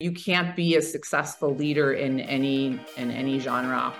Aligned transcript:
you 0.00 0.12
can't 0.12 0.54
be 0.54 0.76
a 0.76 0.82
successful 0.82 1.54
leader 1.54 1.92
in 1.92 2.20
any 2.20 2.78
in 2.96 3.10
any 3.10 3.40
genre 3.40 3.92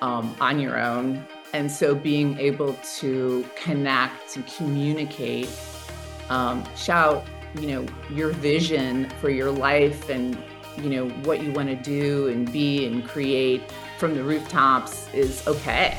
um, 0.00 0.34
on 0.40 0.60
your 0.60 0.80
own. 0.80 1.26
And 1.52 1.70
so 1.70 1.94
being 1.94 2.38
able 2.38 2.74
to 2.98 3.44
connect 3.56 4.36
and 4.36 4.46
communicate 4.46 5.50
um, 6.28 6.64
shout 6.76 7.26
you 7.58 7.66
know 7.66 7.86
your 8.10 8.28
vision 8.30 9.10
for 9.20 9.28
your 9.28 9.50
life 9.50 10.08
and 10.08 10.38
you 10.78 10.88
know 10.88 11.08
what 11.24 11.42
you 11.42 11.50
want 11.50 11.68
to 11.68 11.74
do 11.74 12.28
and 12.28 12.52
be 12.52 12.86
and 12.86 13.04
create 13.04 13.60
from 13.98 14.14
the 14.14 14.22
rooftops 14.22 15.12
is 15.12 15.44
okay 15.48 15.98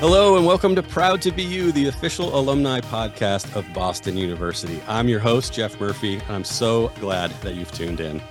Hello, 0.00 0.38
and 0.38 0.46
welcome 0.46 0.74
to 0.76 0.82
Proud 0.82 1.20
to 1.20 1.30
BU, 1.30 1.72
the 1.72 1.88
official 1.88 2.34
alumni 2.34 2.80
podcast 2.80 3.54
of 3.54 3.70
Boston 3.74 4.16
University. 4.16 4.80
I'm 4.88 5.08
your 5.08 5.20
host, 5.20 5.52
Jeff 5.52 5.78
Murphy, 5.78 6.14
and 6.14 6.30
I'm 6.30 6.42
so 6.42 6.90
glad 7.00 7.30
that 7.42 7.54
you've 7.54 7.70
tuned 7.70 8.00
in. 8.00 8.22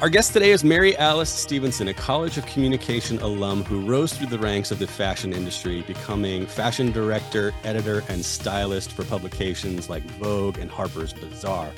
Our 0.00 0.08
guest 0.08 0.32
today 0.32 0.50
is 0.50 0.64
Mary 0.64 0.96
Alice 0.96 1.28
Stephenson, 1.28 1.88
a 1.88 1.92
College 1.92 2.38
of 2.38 2.46
Communication 2.46 3.18
alum 3.18 3.64
who 3.64 3.82
rose 3.82 4.14
through 4.14 4.28
the 4.28 4.38
ranks 4.38 4.70
of 4.70 4.78
the 4.78 4.86
fashion 4.86 5.34
industry, 5.34 5.82
becoming 5.82 6.46
fashion 6.46 6.90
director, 6.90 7.52
editor, 7.64 8.02
and 8.08 8.24
stylist 8.24 8.92
for 8.92 9.04
publications 9.04 9.90
like 9.90 10.02
Vogue 10.04 10.56
and 10.56 10.70
Harper's 10.70 11.12
Bazaar. 11.12 11.70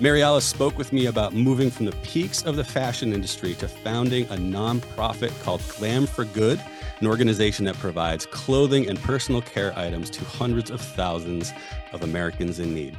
Mary 0.00 0.20
Alice 0.20 0.44
spoke 0.44 0.76
with 0.76 0.92
me 0.92 1.06
about 1.06 1.32
moving 1.32 1.70
from 1.70 1.86
the 1.86 1.94
peaks 2.02 2.44
of 2.44 2.56
the 2.56 2.64
fashion 2.64 3.12
industry 3.12 3.54
to 3.54 3.68
founding 3.68 4.24
a 4.24 4.36
nonprofit 4.36 5.30
called 5.44 5.62
Glam 5.78 6.06
for 6.06 6.24
Good 6.24 6.60
an 7.00 7.06
organization 7.06 7.64
that 7.64 7.76
provides 7.76 8.26
clothing 8.26 8.88
and 8.88 9.00
personal 9.00 9.40
care 9.42 9.72
items 9.78 10.10
to 10.10 10.24
hundreds 10.24 10.70
of 10.70 10.80
thousands 10.80 11.52
of 11.92 12.02
Americans 12.02 12.58
in 12.58 12.74
need. 12.74 12.98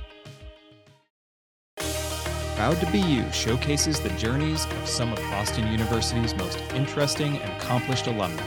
Proud 2.56 2.78
to 2.82 2.86
BU 2.88 3.32
showcases 3.32 4.00
the 4.00 4.10
journeys 4.18 4.66
of 4.66 4.88
some 4.88 5.14
of 5.14 5.20
Boston 5.32 5.72
University's 5.72 6.36
most 6.36 6.60
interesting 6.74 7.38
and 7.38 7.54
accomplished 7.54 8.08
alumni. 8.08 8.44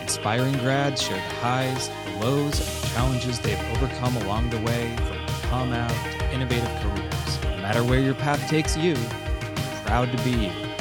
Inspiring 0.00 0.54
grads 0.58 1.02
share 1.02 1.16
the 1.16 1.34
highs, 1.36 1.88
the 1.88 2.24
lows, 2.24 2.60
and 2.60 2.82
the 2.82 2.88
challenges 2.88 3.38
they've 3.40 3.60
overcome 3.76 4.16
along 4.18 4.50
the 4.50 4.60
way 4.60 4.96
from 4.96 5.22
come 5.52 5.72
out 5.74 5.90
to 5.90 6.32
innovative 6.32 6.70
careers. 6.80 7.44
No 7.44 7.58
matter 7.58 7.84
where 7.84 8.00
your 8.00 8.14
path 8.14 8.48
takes 8.48 8.74
you, 8.74 8.94
proud 9.84 10.10
to 10.10 10.16
BU. 10.24 10.71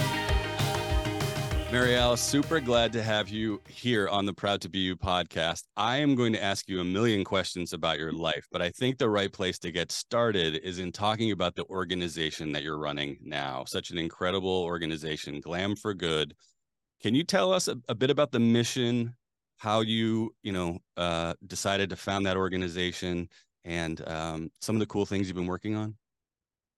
Mary 1.72 1.95
Alice, 1.95 2.19
super 2.19 2.59
glad 2.59 2.91
to 2.91 3.02
have 3.02 3.30
you 3.30 3.61
here 3.66 4.09
on 4.09 4.25
the 4.25 4.33
Proud 4.33 4.59
to 4.59 4.67
BU 4.67 4.97
podcast. 4.97 5.64
I 5.77 5.95
am 6.00 6.16
going 6.16 6.33
to 6.33 6.44
ask 6.44 6.67
you 6.67 6.81
a 6.81 6.83
million 6.83 7.23
questions 7.23 7.72
about 7.72 7.97
your 7.97 8.11
life, 8.11 8.45
but 8.52 8.61
I 8.61 8.72
think 8.72 8.97
the 8.97 9.09
right 9.09 9.31
place 9.31 9.58
to 9.59 9.72
get 9.72 9.89
started 9.89 10.58
is 10.66 10.80
in 10.80 10.92
talking 10.92 11.31
about 11.31 11.55
the 11.55 11.64
organization 11.67 12.52
that 12.52 12.64
you're 12.64 12.77
running 12.77 13.19
now. 13.23 13.64
Such 13.64 13.89
an 13.89 13.97
incredible 13.97 14.64
organization, 14.64 15.39
Glam 15.39 15.77
for 15.77 15.94
Good. 15.94 16.36
Can 17.02 17.16
you 17.16 17.23
tell 17.23 17.53
us 17.53 17.69
a, 17.69 17.77
a 17.88 17.95
bit 17.95 18.09
about 18.09 18.33
the 18.33 18.39
mission, 18.42 19.16
how 19.55 19.80
you, 19.80 20.36
you 20.44 20.52
know, 20.52 20.77
uh, 20.97 21.36
decided 21.47 21.89
to 21.92 21.95
found 21.95 22.25
that 22.25 22.36
organization, 22.36 23.30
and 23.64 24.05
um, 24.09 24.52
some 24.59 24.75
of 24.75 24.81
the 24.81 24.88
cool 24.88 25.05
things 25.05 25.27
you've 25.27 25.38
been 25.38 25.47
working 25.47 25.77
on? 25.77 25.95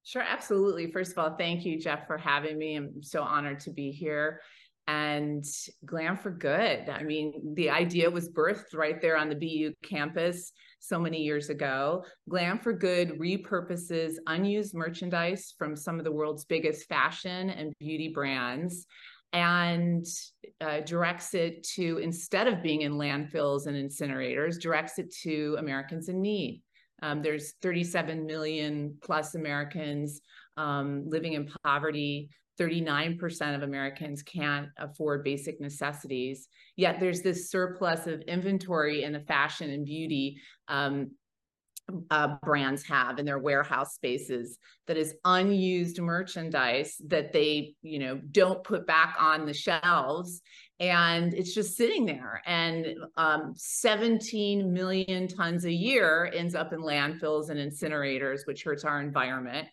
Sure, 0.04 0.22
absolutely. 0.22 0.92
First 0.92 1.14
of 1.14 1.18
all, 1.18 1.36
thank 1.36 1.66
you, 1.66 1.80
Jeff, 1.80 2.06
for 2.06 2.18
having 2.18 2.60
me. 2.60 2.76
I'm 2.76 3.02
so 3.02 3.24
honored 3.24 3.62
to 3.62 3.72
be 3.72 3.90
here 3.90 4.42
and 4.88 5.46
Glam 5.86 6.18
for 6.18 6.32
Good. 6.32 6.90
I 6.90 7.04
mean, 7.04 7.54
the 7.56 7.70
idea 7.70 8.10
was 8.10 8.30
birthed 8.30 8.74
right 8.74 9.02
there 9.02 9.18
on 9.18 9.30
the 9.30 9.36
BU 9.36 9.74
campus 9.84 10.52
so 10.80 11.00
many 11.00 11.22
years 11.22 11.50
ago. 11.50 12.04
Glam 12.30 12.60
for 12.60 12.74
Good 12.74 13.20
repurposes 13.20 14.16
unused 14.28 14.74
merchandise 14.74 15.54
from 15.58 15.76
some 15.76 16.00
of 16.00 16.04
the 16.04 16.12
world's 16.12 16.46
biggest 16.46 16.88
fashion 16.90 17.50
and 17.50 17.74
beauty 17.80 18.12
brands 18.14 18.86
and 19.32 20.06
uh, 20.62 20.82
directs 20.82 21.34
it 21.34 21.64
to, 21.76 21.98
instead 21.98 22.48
of 22.48 22.62
being 22.62 22.82
in 22.82 22.94
landfills 22.94 23.66
and 23.66 23.76
incinerators, 23.76 24.62
directs 24.62 25.00
it 25.00 25.14
to 25.24 25.56
Americans 25.58 26.10
in 26.10 26.22
need. 26.22 26.62
Um, 27.02 27.22
there's 27.22 27.54
37 27.62 28.26
million 28.26 28.96
plus 29.02 29.36
Americans 29.36 30.22
um, 30.56 31.04
living 31.08 31.34
in 31.34 31.50
poverty 31.64 32.30
39% 32.60 33.56
of 33.56 33.64
Americans 33.64 34.22
can't 34.22 34.68
afford 34.78 35.24
basic 35.24 35.60
necessities. 35.60 36.48
Yet 36.76 37.00
there's 37.00 37.22
this 37.22 37.50
surplus 37.50 38.08
of 38.08 38.22
inventory 38.22 39.04
in 39.04 39.14
the 39.14 39.22
fashion 39.22 39.70
and 39.70 39.86
beauty 39.86 40.38
um, 40.68 41.12
uh, 42.10 42.36
brands 42.44 42.86
have 42.88 43.20
in 43.20 43.26
their 43.26 43.40
warehouse 43.40 43.96
spaces 43.96 44.58
that 44.88 44.98
is 44.98 45.16
unused 45.26 46.00
merchandise 46.00 46.96
that 47.08 47.34
they, 47.34 47.76
you 47.82 48.00
know, 48.00 48.20
don't 48.32 48.64
put 48.64 48.88
back 48.88 49.16
on 49.20 49.46
the 49.46 49.54
shelves, 49.54 50.42
and 50.80 51.34
it's 51.34 51.54
just 51.54 51.76
sitting 51.76 52.06
there. 52.06 52.42
And 52.46 52.96
um, 53.18 53.54
17 53.56 54.72
million 54.72 55.28
tons 55.28 55.66
a 55.66 55.74
year 55.74 56.32
ends 56.34 56.56
up 56.56 56.74
in 56.74 56.80
landfills 56.80 57.50
and 57.50 57.60
incinerators, 57.60 58.46
which 58.46 58.64
hurts 58.64 58.86
our 58.86 59.02
environment. 59.02 59.68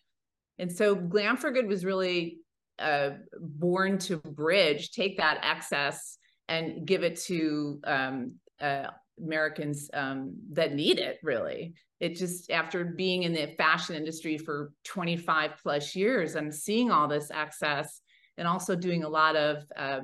And 0.59 0.71
so 0.71 0.95
Glam 0.95 1.37
for 1.37 1.51
Good 1.51 1.67
was 1.67 1.85
really 1.85 2.40
uh, 2.81 3.11
born 3.39 3.97
to 3.99 4.17
bridge, 4.17 4.91
take 4.91 5.17
that 5.17 5.39
excess 5.43 6.17
and 6.47 6.85
give 6.85 7.03
it 7.03 7.19
to 7.21 7.79
um, 7.85 8.33
uh, 8.59 8.87
Americans 9.23 9.89
um, 9.93 10.33
that 10.51 10.73
need 10.73 10.99
it, 10.99 11.19
really. 11.23 11.73
It 11.99 12.15
just, 12.15 12.49
after 12.51 12.83
being 12.83 13.23
in 13.23 13.33
the 13.33 13.53
fashion 13.57 13.95
industry 13.95 14.37
for 14.37 14.73
25 14.85 15.51
plus 15.61 15.95
years, 15.95 16.35
I'm 16.35 16.51
seeing 16.51 16.91
all 16.91 17.07
this 17.07 17.29
excess 17.31 18.01
and 18.37 18.47
also 18.47 18.75
doing 18.75 19.03
a 19.03 19.09
lot 19.09 19.35
of 19.35 19.63
uh, 19.75 20.01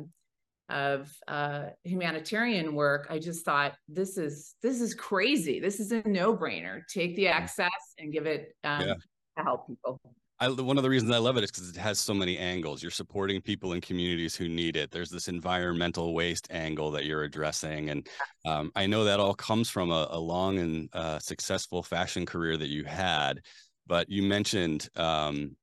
of 0.70 1.12
uh, 1.28 1.68
humanitarian 1.84 2.76
work, 2.76 3.08
I 3.10 3.20
just 3.20 3.46
thought 3.46 3.74
this 3.88 4.18
is 4.18 4.56
this 4.62 4.82
is 4.82 4.94
crazy. 4.94 5.60
This 5.60 5.80
is 5.80 5.92
a 5.92 6.02
no 6.06 6.36
brainer. 6.36 6.82
Take 6.90 7.16
the 7.16 7.28
excess 7.28 7.70
and 7.98 8.12
give 8.12 8.26
it 8.26 8.54
um, 8.64 8.82
yeah. 8.82 8.94
to 9.38 9.44
help 9.44 9.68
people. 9.68 10.02
I, 10.40 10.50
one 10.50 10.78
of 10.78 10.84
the 10.84 10.90
reasons 10.90 11.12
I 11.12 11.18
love 11.18 11.38
it 11.38 11.44
is 11.44 11.52
because 11.52 11.70
it 11.70 11.78
has 11.78 12.00
so 12.00 12.14
many 12.14 12.38
angles. 12.38 12.82
You're 12.84 12.92
supporting 12.92 13.42
people 13.42 13.74
in 13.74 13.82
communities 13.82 14.36
who 14.36 14.48
need 14.48 14.76
it. 14.76 14.92
There's 14.92 15.10
this 15.10 15.28
environmental 15.28 16.14
waste 16.14 16.48
angle 16.52 16.92
that 16.92 17.06
you're 17.06 17.24
addressing, 17.24 17.90
and 17.90 18.08
um, 18.46 18.72
I 18.76 18.86
know 18.86 19.04
that 19.06 19.20
all 19.20 19.34
comes 19.34 19.70
from 19.70 19.92
a, 19.92 20.08
a 20.12 20.20
long 20.20 20.60
and 20.60 20.90
uh, 20.94 21.20
successful 21.20 21.82
fashion 21.82 22.26
career 22.26 22.56
that 22.58 22.68
you 22.68 22.84
had. 22.84 23.42
But 23.88 24.10
you 24.10 24.22
mentioned, 24.22 24.90
um, 24.96 25.56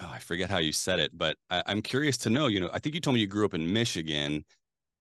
oh, 0.00 0.10
I 0.10 0.20
forget 0.20 0.48
how 0.48 0.58
you 0.58 0.72
said 0.72 0.98
it, 0.98 1.10
but 1.12 1.36
I, 1.50 1.62
I'm 1.66 1.82
curious 1.82 2.16
to 2.18 2.30
know. 2.30 2.46
You 2.46 2.60
know, 2.60 2.70
I 2.72 2.78
think 2.78 2.94
you 2.94 3.00
told 3.00 3.14
me 3.14 3.20
you 3.20 3.26
grew 3.26 3.44
up 3.44 3.54
in 3.54 3.72
Michigan. 3.72 4.44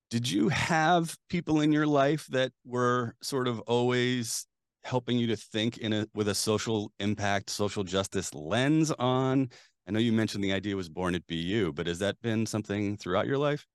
Did 0.10 0.30
you 0.30 0.50
have 0.50 1.16
people 1.30 1.62
in 1.62 1.72
your 1.72 1.88
life 1.88 2.28
that 2.28 2.52
were 2.66 3.16
sort 3.22 3.48
of 3.48 3.60
always 3.62 4.46
helping 4.86 5.18
you 5.18 5.28
to 5.28 5.36
think 5.36 5.80
in 5.80 5.92
a 5.92 6.08
with 6.14 6.30
a 6.30 6.36
social 6.36 6.92
impact, 7.00 7.50
social 7.50 7.84
justice 7.84 8.34
lens 8.34 8.92
on? 8.92 9.50
I 9.88 9.92
know 9.92 10.00
you 10.00 10.14
mentioned 10.14 10.44
the 10.44 10.54
idea 10.54 10.76
was 10.76 10.90
born 10.90 11.16
at 11.16 11.28
BU, 11.28 11.74
but 11.74 11.88
has 11.88 12.00
that 12.00 12.22
been 12.22 12.46
something 12.46 12.98
throughout 12.98 13.28
your 13.28 13.38
life? 13.38 13.66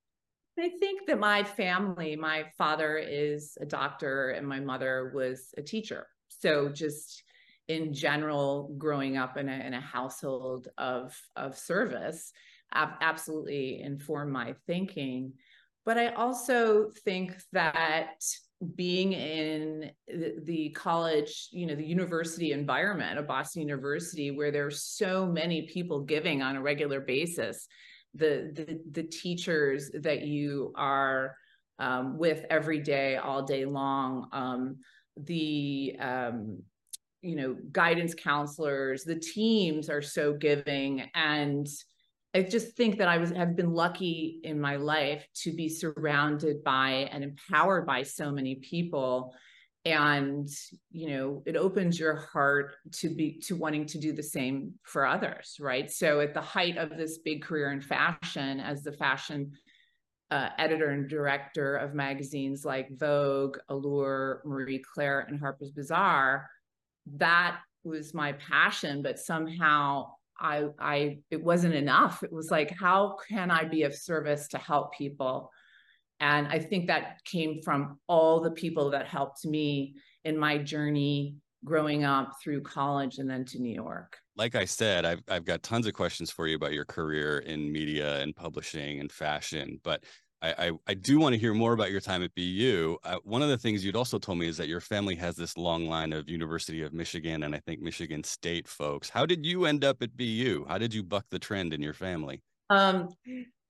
I 0.58 0.70
think 0.78 1.06
that 1.06 1.18
my 1.18 1.44
family, 1.44 2.16
my 2.16 2.46
father 2.58 2.98
is 2.98 3.56
a 3.60 3.66
doctor 3.66 4.30
and 4.30 4.46
my 4.46 4.60
mother 4.60 5.12
was 5.14 5.54
a 5.56 5.62
teacher. 5.62 6.06
So 6.28 6.68
just 6.68 7.22
in 7.68 7.94
general, 7.94 8.74
growing 8.76 9.16
up 9.16 9.36
in 9.36 9.48
a, 9.48 9.66
in 9.66 9.74
a 9.74 9.80
household 9.80 10.68
of, 10.76 11.16
of 11.36 11.56
service 11.56 12.32
absolutely 12.72 13.80
informed 13.80 14.32
my 14.32 14.54
thinking. 14.66 15.32
But 15.84 15.96
I 15.96 16.08
also 16.08 16.90
think 17.04 17.34
that 17.52 18.22
being 18.74 19.14
in 19.14 19.90
the 20.06 20.70
college, 20.70 21.48
you 21.50 21.66
know, 21.66 21.74
the 21.74 21.84
university 21.84 22.52
environment 22.52 23.18
of 23.18 23.26
Boston 23.26 23.62
University, 23.62 24.30
where 24.30 24.50
there 24.50 24.66
are 24.66 24.70
so 24.70 25.26
many 25.26 25.62
people 25.62 26.00
giving 26.00 26.42
on 26.42 26.56
a 26.56 26.62
regular 26.62 27.00
basis, 27.00 27.66
the 28.14 28.50
the, 28.54 28.80
the 28.90 29.02
teachers 29.04 29.90
that 29.94 30.22
you 30.22 30.72
are 30.76 31.36
um, 31.78 32.18
with 32.18 32.44
every 32.50 32.80
day, 32.80 33.16
all 33.16 33.42
day 33.42 33.64
long, 33.64 34.28
um, 34.32 34.76
the 35.16 35.96
um, 35.98 36.62
you 37.22 37.36
know 37.36 37.56
guidance 37.72 38.14
counselors, 38.14 39.04
the 39.04 39.18
teams 39.18 39.88
are 39.88 40.02
so 40.02 40.34
giving, 40.34 41.08
and 41.14 41.66
I 42.34 42.42
just 42.42 42.76
think 42.76 42.98
that 42.98 43.08
I 43.08 43.18
was 43.18 43.30
have 43.30 43.56
been 43.56 43.72
lucky 43.72 44.40
in 44.44 44.60
my 44.60 44.76
life 44.76 45.26
to 45.42 45.52
be 45.52 45.68
surrounded 45.68 46.62
by 46.62 47.08
and 47.10 47.24
empowered 47.24 47.86
by 47.86 48.04
so 48.04 48.30
many 48.30 48.56
people. 48.56 49.34
And 49.84 50.46
you 50.90 51.08
know 51.08 51.42
it 51.46 51.56
opens 51.56 51.98
your 51.98 52.16
heart 52.16 52.76
to 52.96 53.08
be 53.08 53.40
to 53.46 53.56
wanting 53.56 53.86
to 53.86 53.98
do 53.98 54.12
the 54.12 54.22
same 54.22 54.74
for 54.82 55.06
others 55.06 55.56
right? 55.58 55.90
So 55.90 56.20
at 56.20 56.34
the 56.34 56.40
height 56.40 56.76
of 56.76 56.90
this 56.96 57.18
big 57.18 57.42
career 57.42 57.72
in 57.72 57.80
fashion 57.80 58.60
as 58.60 58.82
the 58.82 58.92
fashion 58.92 59.52
uh, 60.30 60.50
editor 60.58 60.90
and 60.90 61.08
director 61.08 61.76
of 61.76 61.94
magazines 61.94 62.64
like 62.64 62.88
vogue 62.96 63.56
allure 63.68 64.42
marie 64.44 64.82
claire 64.94 65.20
and 65.20 65.40
harper's 65.40 65.72
bazaar 65.72 66.48
that 67.16 67.58
was 67.82 68.14
my 68.14 68.32
passion 68.34 69.02
but 69.02 69.18
somehow 69.18 70.06
I 70.40 70.66
I 70.78 71.18
it 71.30 71.42
wasn't 71.42 71.74
enough. 71.74 72.22
It 72.22 72.32
was 72.32 72.50
like, 72.50 72.74
how 72.78 73.16
can 73.28 73.50
I 73.50 73.64
be 73.64 73.82
of 73.82 73.94
service 73.94 74.48
to 74.48 74.58
help 74.58 74.94
people? 74.94 75.50
And 76.20 76.48
I 76.48 76.58
think 76.58 76.86
that 76.86 77.24
came 77.24 77.62
from 77.62 77.98
all 78.06 78.40
the 78.40 78.50
people 78.50 78.90
that 78.90 79.06
helped 79.06 79.44
me 79.44 79.94
in 80.24 80.36
my 80.36 80.58
journey 80.58 81.36
growing 81.64 82.04
up 82.04 82.32
through 82.42 82.62
college 82.62 83.18
and 83.18 83.28
then 83.28 83.44
to 83.44 83.58
New 83.58 83.74
York. 83.74 84.18
Like 84.36 84.54
I 84.54 84.64
said, 84.64 85.04
I've 85.04 85.22
I've 85.28 85.44
got 85.44 85.62
tons 85.62 85.86
of 85.86 85.94
questions 85.94 86.30
for 86.30 86.46
you 86.46 86.56
about 86.56 86.72
your 86.72 86.84
career 86.84 87.38
in 87.38 87.70
media 87.70 88.20
and 88.20 88.34
publishing 88.34 89.00
and 89.00 89.12
fashion, 89.12 89.80
but 89.82 90.04
I, 90.42 90.66
I, 90.66 90.70
I 90.88 90.94
do 90.94 91.18
want 91.18 91.34
to 91.34 91.38
hear 91.38 91.52
more 91.52 91.72
about 91.72 91.90
your 91.90 92.00
time 92.00 92.22
at 92.22 92.34
BU. 92.34 92.96
Uh, 93.04 93.16
one 93.24 93.42
of 93.42 93.48
the 93.48 93.58
things 93.58 93.84
you'd 93.84 93.96
also 93.96 94.18
told 94.18 94.38
me 94.38 94.48
is 94.48 94.56
that 94.56 94.68
your 94.68 94.80
family 94.80 95.14
has 95.16 95.36
this 95.36 95.56
long 95.56 95.86
line 95.86 96.12
of 96.12 96.28
University 96.28 96.82
of 96.82 96.92
Michigan 96.92 97.42
and 97.42 97.54
I 97.54 97.58
think 97.58 97.80
Michigan 97.80 98.24
State 98.24 98.66
folks. 98.66 99.10
How 99.10 99.26
did 99.26 99.44
you 99.44 99.66
end 99.66 99.84
up 99.84 100.02
at 100.02 100.16
BU? 100.16 100.64
How 100.66 100.78
did 100.78 100.94
you 100.94 101.02
buck 101.02 101.26
the 101.30 101.38
trend 101.38 101.74
in 101.74 101.82
your 101.82 101.92
family? 101.92 102.42
Um, 102.70 103.08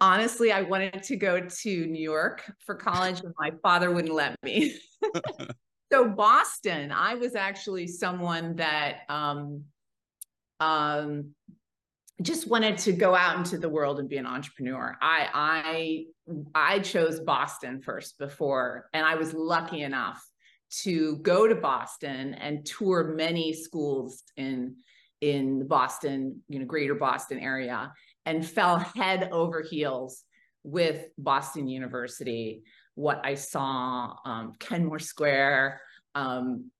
honestly, 0.01 0.53
I 0.53 0.63
wanted 0.63 1.03
to 1.03 1.17
go 1.17 1.41
to 1.41 1.87
New 1.87 2.03
York 2.03 2.53
for 2.65 2.75
college, 2.75 3.21
and 3.21 3.35
my 3.39 3.51
father 3.63 3.91
wouldn't 3.91 4.15
let 4.15 4.37
me. 4.45 4.77
so 5.93 6.09
Boston, 6.09 6.93
I 6.93 7.15
was 7.15 7.35
actually 7.35 7.89
someone 7.89 8.57
that 8.57 9.01
um, 9.09 9.65
um, 10.61 11.35
just 12.23 12.49
wanted 12.49 12.79
to 12.79 12.93
go 12.93 13.15
out 13.15 13.37
into 13.37 13.59
the 13.59 13.69
world 13.69 13.99
and 13.99 14.09
be 14.09 14.17
an 14.17 14.27
entrepreneur. 14.27 14.97
I 15.01 16.07
I 16.25 16.75
I 16.75 16.79
chose 16.81 17.21
Boston 17.21 17.81
first 17.81 18.19
before, 18.19 18.89
and 18.93 19.07
I 19.07 19.15
was 19.15 19.33
lucky 19.33 19.83
enough 19.83 20.23
to 20.83 21.17
go 21.19 21.47
to 21.47 21.55
Boston 21.55 22.35
and 22.35 22.65
tour 22.65 23.15
many 23.17 23.53
schools 23.53 24.23
in 24.37 24.77
in 25.21 25.59
the 25.59 25.65
Boston, 25.65 26.43
you 26.49 26.59
know, 26.59 26.65
greater 26.65 26.95
Boston 26.95 27.39
area, 27.39 27.93
and 28.25 28.47
fell 28.47 28.79
head 28.79 29.29
over 29.33 29.63
heels 29.63 30.25
with 30.63 31.07
Boston 31.19 31.69
University. 31.69 32.63
What 32.95 33.21
I 33.25 33.35
saw, 33.35 34.15
um, 34.25 34.55
Kenmore 34.59 34.99
Square, 34.99 35.81
um, 36.15 36.71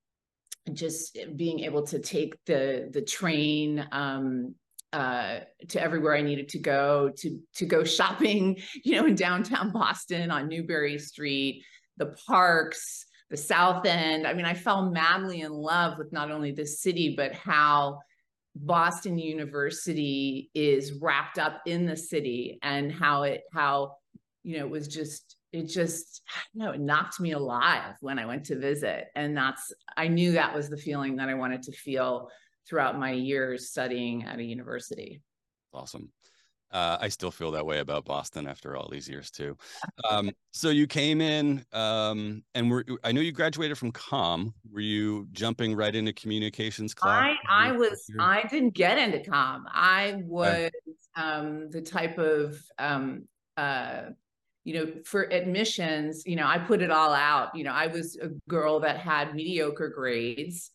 just 0.73 1.19
being 1.37 1.61
able 1.61 1.87
to 1.87 1.99
take 1.99 2.35
the 2.45 2.91
the 2.93 3.03
train 3.03 3.87
um, 3.93 4.55
uh, 4.93 5.41
to 5.69 5.81
everywhere 5.81 6.17
I 6.17 6.23
needed 6.23 6.49
to 6.51 6.59
go 6.59 7.13
to 7.19 7.41
to 7.57 7.67
go 7.67 7.85
shopping, 7.85 8.59
you 8.85 8.97
know, 8.97 9.07
in 9.07 9.15
downtown 9.15 9.71
Boston 9.71 10.31
on 10.31 10.49
Newbury 10.49 10.99
Street, 10.99 11.65
the 11.97 12.15
parks, 12.27 13.07
the 13.31 13.37
South 13.37 13.87
End. 13.87 14.27
I 14.27 14.35
mean, 14.35 14.47
I 14.47 14.55
fell 14.55 14.91
madly 14.91 15.43
in 15.43 15.53
love 15.53 15.99
with 15.99 16.13
not 16.13 16.31
only 16.31 16.53
the 16.53 16.67
city 16.67 17.15
but 17.17 17.35
how 17.35 18.01
Boston 18.55 19.19
University 19.19 20.51
is 20.55 20.93
wrapped 21.01 21.39
up 21.39 21.63
in 21.67 21.87
the 21.87 21.97
city 21.97 22.59
and 22.63 22.91
how 22.91 23.23
it 23.23 23.43
how 23.53 23.97
you 24.43 24.59
know 24.59 24.67
it 24.67 24.71
was 24.71 24.89
just 24.89 25.37
it 25.53 25.69
just 25.69 26.23
you 26.53 26.65
know 26.65 26.73
it 26.73 26.81
knocked 26.81 27.21
me 27.21 27.33
alive 27.33 27.95
when 28.01 28.19
I 28.19 28.27
went 28.27 28.47
to 28.47 28.59
visit 28.59 29.07
and 29.15 29.37
that's 29.37 29.73
I 29.97 30.09
knew 30.09 30.33
that 30.33 30.55
was 30.55 30.69
the 30.69 30.77
feeling 30.77 31.17
that 31.17 31.29
I 31.29 31.35
wanted 31.35 31.63
to 31.65 31.73
feel 31.73 32.29
throughout 32.69 32.99
my 32.99 33.13
years 33.13 33.69
studying 33.71 34.25
at 34.25 34.39
a 34.39 34.43
university. 34.43 35.21
Awesome. 35.73 36.11
Uh, 36.73 36.97
I 37.01 37.09
still 37.09 37.33
feel 37.33 37.51
that 37.53 37.67
way 37.67 37.81
about 37.81 38.05
Boston 38.05 38.47
after 38.47 38.77
all 38.77 38.89
these 38.89 39.09
years 39.09 39.31
too. 39.31 39.57
Um, 40.11 40.31
so 40.51 40.71
you 40.71 40.87
came 40.87 41.21
in, 41.21 41.65
um, 41.73 42.43
and 42.55 42.71
were 42.71 42.85
I 43.05 43.13
know 43.13 43.21
you 43.21 43.33
graduated 43.33 43.77
from 43.77 43.93
com. 43.93 44.55
Were 44.73 44.81
you 44.81 45.29
jumping 45.31 45.77
right 45.77 45.95
into 45.95 46.13
communications 46.13 46.95
class? 46.95 47.37
I 47.49 47.69
I 47.69 47.73
was 47.73 48.11
I 48.19 48.45
didn't 48.51 48.75
get 48.75 48.99
into 48.99 49.21
com. 49.29 49.67
I 49.69 50.23
was 50.25 50.71
um, 51.17 51.71
the 51.71 51.83
type 51.83 52.19
of 52.19 52.61
um, 52.79 53.29
uh, 53.57 54.05
you 54.65 54.75
know 54.75 54.93
for 55.05 55.31
admissions. 55.33 56.23
You 56.27 56.37
know 56.37 56.47
I 56.47 56.59
put 56.59 56.83
it 56.83 56.91
all 56.91 57.13
out. 57.13 57.55
You 57.55 57.65
know 57.65 57.73
I 57.73 57.87
was 57.87 58.17
a 58.17 58.29
girl 58.49 58.81
that 58.81 58.99
had 58.99 59.35
mediocre 59.35 59.91
grades 59.91 60.71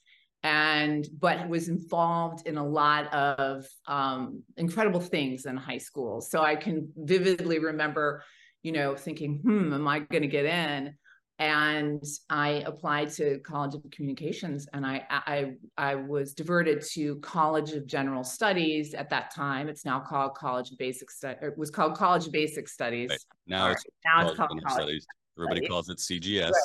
and 0.45 1.09
but 1.19 1.49
was 1.49 1.69
involved 1.69 2.47
in 2.47 2.55
a 2.57 2.65
lot 2.65 3.11
of 3.11 3.65
um, 3.87 4.43
incredible 4.57 4.99
things 4.99 5.47
in 5.47 5.57
high 5.57 5.79
school. 5.79 6.21
So 6.21 6.43
I 6.43 6.55
can 6.55 6.87
vividly 6.95 7.57
remember, 7.57 8.23
you 8.61 8.71
know, 8.71 8.95
thinking, 8.95 9.39
"Hmm, 9.39 9.73
am 9.73 9.87
I 9.87 9.99
going 9.99 10.21
to 10.21 10.27
get 10.27 10.45
in?" 10.45 10.93
And 11.39 12.03
I 12.29 12.63
applied 12.67 13.09
to 13.13 13.39
College 13.39 13.73
of 13.73 13.81
Communications, 13.89 14.67
and 14.71 14.85
I 14.85 15.03
I 15.09 15.53
I 15.79 15.95
was 15.95 16.35
diverted 16.35 16.83
to 16.93 17.15
College 17.21 17.71
of 17.71 17.87
General 17.87 18.23
Studies 18.23 18.93
at 18.93 19.09
that 19.09 19.33
time. 19.33 19.67
It's 19.67 19.83
now 19.83 19.99
called 19.99 20.35
College 20.35 20.69
of 20.69 20.77
Basic 20.77 21.09
Studies. 21.09 21.39
It 21.41 21.57
was 21.57 21.71
called 21.71 21.97
College 21.97 22.27
of 22.27 22.33
Basic 22.33 22.69
Studies. 22.69 23.09
Right. 23.09 23.19
Now, 23.47 23.71
it's, 23.71 23.83
now 24.05 24.27
it's 24.27 24.37
called 24.37 24.61
College 24.63 24.73
Studies. 24.73 25.07
Everybody 25.39 25.67
calls 25.67 25.89
it 25.89 25.97
CGS. 25.97 26.51
Right. 26.51 26.61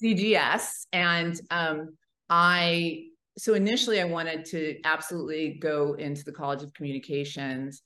CGS, 0.00 0.86
and 0.92 1.40
um, 1.50 1.96
I 2.28 3.04
so 3.38 3.54
initially 3.54 4.00
I 4.00 4.04
wanted 4.04 4.44
to 4.46 4.80
absolutely 4.84 5.58
go 5.60 5.94
into 5.94 6.24
the 6.24 6.32
College 6.32 6.62
of 6.62 6.74
Communications 6.74 7.82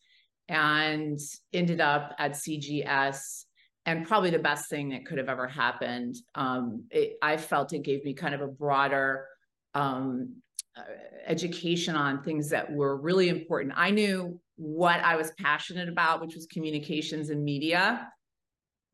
and 0.49 1.19
ended 1.53 1.81
up 1.81 2.15
at 2.19 2.33
CGS 2.33 3.45
and 3.85 4.07
probably 4.07 4.31
the 4.31 4.39
best 4.39 4.71
thing 4.71 4.91
that 4.91 5.05
could 5.05 5.19
have 5.19 5.29
ever 5.29 5.47
happened. 5.47 6.17
Um, 6.35 6.85
it, 6.91 7.17
I 7.21 7.37
felt 7.37 7.73
it 7.73 7.83
gave 7.83 8.05
me 8.05 8.15
kind 8.15 8.35
of 8.35 8.41
a 8.41 8.47
broader 8.47 9.27
um, 9.75 10.37
uh, 10.77 10.83
education 11.27 11.97
on 11.97 12.23
things 12.23 12.49
that 12.51 12.73
were 12.73 12.97
really 12.97 13.29
important. 13.29 13.75
I 13.77 13.91
knew 13.91 14.41
what 14.57 15.01
I 15.01 15.17
was 15.17 15.33
passionate 15.39 15.89
about, 15.89 16.21
which 16.21 16.35
was 16.35 16.47
communications 16.47 17.31
and 17.31 17.45
media, 17.45 18.09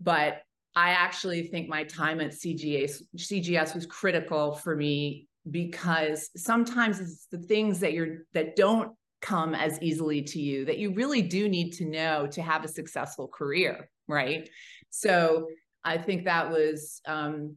but 0.01 0.43
I 0.75 0.91
actually 0.91 1.49
think 1.49 1.69
my 1.69 1.85
time 1.85 2.21
at 2.21 2.31
CGS, 2.31 3.03
CGS 3.17 3.75
was 3.75 3.87
critical 3.87 4.55
for 4.55 4.75
me 4.77 5.29
because 5.51 6.31
sometimes 6.37 7.01
it's 7.01 7.27
the 7.31 7.39
things 7.39 7.81
that 7.81 7.93
you're 7.93 8.25
that 8.35 8.57
don't 8.57 8.93
come 9.21 9.55
as 9.55 9.81
easily 9.83 10.23
to 10.23 10.41
you 10.41 10.65
that 10.65 10.79
you 10.79 10.95
really 10.95 11.23
do 11.23 11.49
need 11.49 11.73
to 11.73 11.85
know 11.85 12.27
to 12.29 12.41
have 12.41 12.65
a 12.65 12.69
successful 12.69 13.27
career 13.29 13.89
right? 14.09 14.49
So 14.91 15.47
i 15.85 15.97
think 15.97 16.25
that 16.25 16.51
was 16.51 17.01
um 17.07 17.55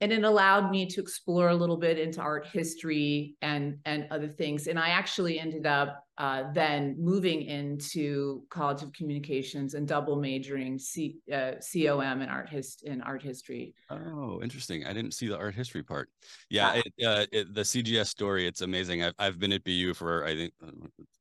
and 0.00 0.12
it 0.12 0.24
allowed 0.24 0.70
me 0.70 0.86
to 0.86 1.00
explore 1.00 1.50
a 1.50 1.54
little 1.54 1.76
bit 1.76 1.98
into 1.98 2.20
art 2.20 2.46
history 2.46 3.36
and 3.42 3.78
and 3.84 4.06
other 4.10 4.28
things. 4.28 4.66
And 4.66 4.78
i 4.78 4.88
actually 4.88 5.38
ended 5.38 5.66
up 5.66 6.04
uh, 6.20 6.52
then 6.52 6.94
moving 6.98 7.40
into 7.46 8.42
college 8.50 8.82
of 8.82 8.92
communications 8.92 9.72
and 9.72 9.88
double 9.88 10.16
majoring 10.16 10.78
C, 10.78 11.16
uh, 11.32 11.52
com 11.62 12.20
in 12.20 12.28
art 12.28 12.46
hist 12.46 12.82
in 12.82 13.00
art 13.00 13.22
history. 13.22 13.74
Oh 13.88 14.38
interesting. 14.42 14.84
I 14.84 14.92
didn't 14.92 15.14
see 15.14 15.28
the 15.28 15.38
art 15.38 15.54
history 15.54 15.82
part. 15.82 16.10
Yeah, 16.50 16.74
yeah. 16.74 16.82
It, 16.82 17.06
uh, 17.06 17.26
it, 17.32 17.54
the 17.54 17.62
cgs 17.62 18.08
story 18.08 18.46
it's 18.46 18.60
amazing. 18.60 19.02
I've, 19.02 19.14
I've 19.18 19.38
been 19.38 19.52
at 19.52 19.64
bu 19.64 19.94
for 19.94 20.26
i 20.26 20.34
think 20.34 20.52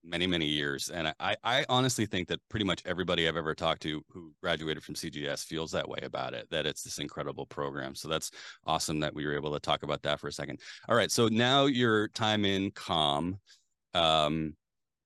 many 0.04 0.28
many 0.28 0.46
years 0.46 0.90
and 0.90 1.14
I, 1.20 1.36
I 1.44 1.66
honestly 1.70 2.06
think 2.06 2.28
that 2.28 2.42
pretty 2.50 2.66
much 2.66 2.82
everybody 2.86 3.28
i've 3.28 3.38
ever 3.38 3.56
talked 3.56 3.82
to 3.84 4.04
who 4.10 4.34
graduated 4.42 4.84
from 4.84 4.96
cgs 4.96 5.46
feels 5.46 5.72
that 5.72 5.88
way 5.88 6.00
about 6.04 6.34
it 6.34 6.50
that 6.50 6.66
it's 6.66 6.84
this 6.84 7.00
incredible 7.00 7.46
program. 7.46 7.96
So 7.96 8.10
that's 8.10 8.32
awesome 8.66 9.00
that 9.00 9.14
we 9.14 9.26
were 9.26 9.36
able 9.36 9.54
to 9.54 9.60
talk 9.60 9.84
about 9.84 10.02
that 10.02 10.20
for 10.20 10.28
a 10.28 10.34
second. 10.34 10.60
All 10.90 10.96
right 10.96 11.10
so 11.10 11.30
now 11.30 11.68
your 11.68 12.10
time 12.10 12.44
in 12.44 12.72
com 12.72 13.40
um, 13.94 14.54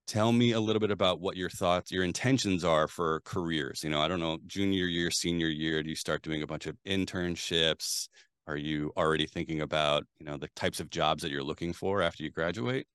tell 0.08 0.32
me 0.32 0.52
a 0.52 0.60
little 0.60 0.80
bit 0.80 0.92
about 0.92 1.22
what 1.22 1.38
your 1.38 1.50
thoughts 1.50 1.92
your 1.92 2.04
intentions 2.04 2.64
are 2.64 2.88
for 2.88 3.22
careers 3.22 3.84
you 3.84 3.90
know 3.90 4.02
i 4.02 4.08
don't 4.08 4.20
know 4.20 4.38
junior 4.48 4.86
year 4.86 5.10
senior 5.10 5.48
year 5.48 5.82
do 5.84 5.90
you 5.90 5.96
start 5.96 6.22
doing 6.22 6.42
a 6.42 6.48
bunch 6.48 6.66
of 6.66 6.76
internships? 6.88 8.08
Are 8.48 8.58
you 8.58 8.92
already 8.98 9.26
thinking 9.26 9.62
about 9.62 10.06
you 10.20 10.26
know 10.26 10.38
the 10.38 10.50
types 10.56 10.80
of 10.80 10.90
jobs 10.90 11.24
that 11.24 11.32
you're 11.32 11.44
looking 11.44 11.74
for 11.74 12.02
after 12.02 12.24
you 12.24 12.30
graduate? 12.30 12.88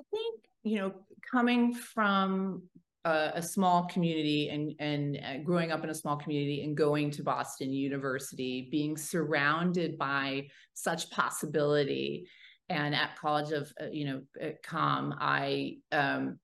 I 0.00 0.04
think 0.10 0.40
you 0.62 0.78
know 0.78 0.92
coming 1.30 1.74
from 1.74 2.62
a, 3.04 3.32
a 3.34 3.42
small 3.42 3.86
community 3.86 4.48
and 4.48 4.74
and 4.80 5.20
uh, 5.24 5.42
growing 5.44 5.70
up 5.70 5.84
in 5.84 5.90
a 5.90 5.94
small 5.94 6.16
community 6.16 6.64
and 6.64 6.76
going 6.76 7.10
to 7.12 7.22
Boston 7.22 7.72
University, 7.72 8.68
being 8.70 8.96
surrounded 8.96 9.98
by 9.98 10.48
such 10.74 11.10
possibility, 11.10 12.28
and 12.68 12.94
at 12.94 13.16
College 13.16 13.52
of 13.52 13.72
uh, 13.80 13.86
you 13.90 14.04
know 14.06 14.22
Com, 14.62 15.14
I 15.18 15.78
um, 15.92 16.38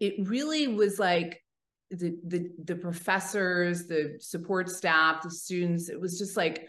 it 0.00 0.28
really 0.28 0.68
was 0.68 0.98
like 0.98 1.42
the 1.90 2.16
the 2.26 2.50
the 2.64 2.76
professors, 2.76 3.86
the 3.86 4.16
support 4.20 4.68
staff, 4.68 5.22
the 5.22 5.30
students. 5.30 5.88
It 5.88 6.00
was 6.00 6.18
just 6.18 6.36
like 6.36 6.66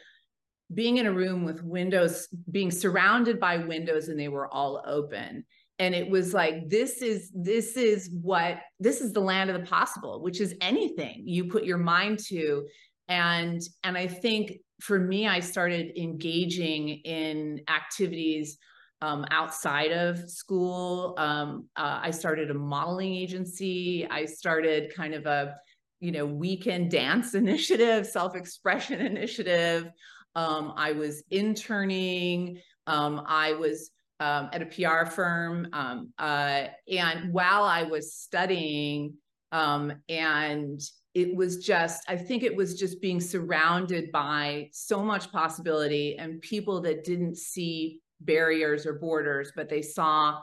being 0.74 0.98
in 0.98 1.08
a 1.08 1.12
room 1.12 1.46
with 1.46 1.63
windows, 1.63 2.27
being 2.51 2.72
surrounded 2.72 3.39
by 3.39 3.58
windows, 3.58 4.10
and 4.10 4.20
they 4.20 4.29
were 4.29 4.53
all 4.53 4.84
open 4.86 5.46
and 5.79 5.96
it 5.96 6.10
was 6.10 6.34
like 6.34 6.70
this 6.70 7.01
is 7.01 7.32
this 7.34 7.77
is 7.77 8.10
what 8.22 8.60
this 8.79 9.01
is 9.01 9.13
the 9.13 9.20
land 9.20 9.50
of 9.50 9.60
the 9.60 9.65
possible 9.65 10.22
which 10.22 10.41
is 10.41 10.53
anything 10.62 11.24
you 11.25 11.46
put 11.46 11.63
your 11.63 11.77
mind 11.77 12.20
to 12.20 12.68
and 13.08 13.62
and 13.84 13.98
i 13.98 14.06
think 14.06 14.53
for 14.82 15.00
me 15.00 15.27
i 15.27 15.39
started 15.39 15.98
engaging 15.98 16.89
in 16.89 17.62
activities 17.70 18.58
um, 19.01 19.25
outside 19.32 19.91
of 19.91 20.29
school. 20.29 21.15
Um, 21.18 21.68
uh, 21.75 22.00
I 22.03 22.12
started 22.12 22.51
a 22.51 22.53
modeling 22.53 23.13
agency. 23.15 24.08
I 24.10 24.25
started 24.25 24.94
kind 24.94 25.13
of 25.13 25.25
a, 25.25 25.56
you 26.00 26.12
know, 26.12 26.25
weekend 26.25 26.91
dance 26.91 27.34
initiative, 27.36 28.06
self-expression 28.06 29.00
initiative. 29.00 29.89
Um, 30.36 30.74
I 30.75 30.91
was 30.91 31.24
interning. 31.32 32.62
Um, 32.88 33.24
I 33.25 33.53
was 33.53 33.91
um, 34.20 34.50
at 34.51 34.62
a 34.62 34.65
PR 34.65 35.10
firm. 35.10 35.68
Um, 35.74 36.13
uh, 36.20 36.65
and 36.91 37.34
while 37.34 37.63
I 37.63 37.84
was 37.84 38.13
studying, 38.13 39.13
and 39.51 40.82
it 41.15 41.36
was 41.36 41.58
just, 41.65 42.03
I 42.08 42.18
think 42.18 42.44
it 42.44 42.56
was 42.56 42.75
just 42.75 43.01
being 43.01 43.20
surrounded 43.20 44.12
by 44.12 44.70
so 44.72 45.03
much 45.03 45.32
possibility 45.32 46.18
and 46.18 46.39
people 46.41 46.82
that 46.82 47.03
didn't 47.03 47.36
see 47.36 48.00
barriers 48.21 48.85
or 48.85 48.93
borders, 48.93 49.51
but 49.55 49.69
they 49.69 49.81
saw, 49.81 50.39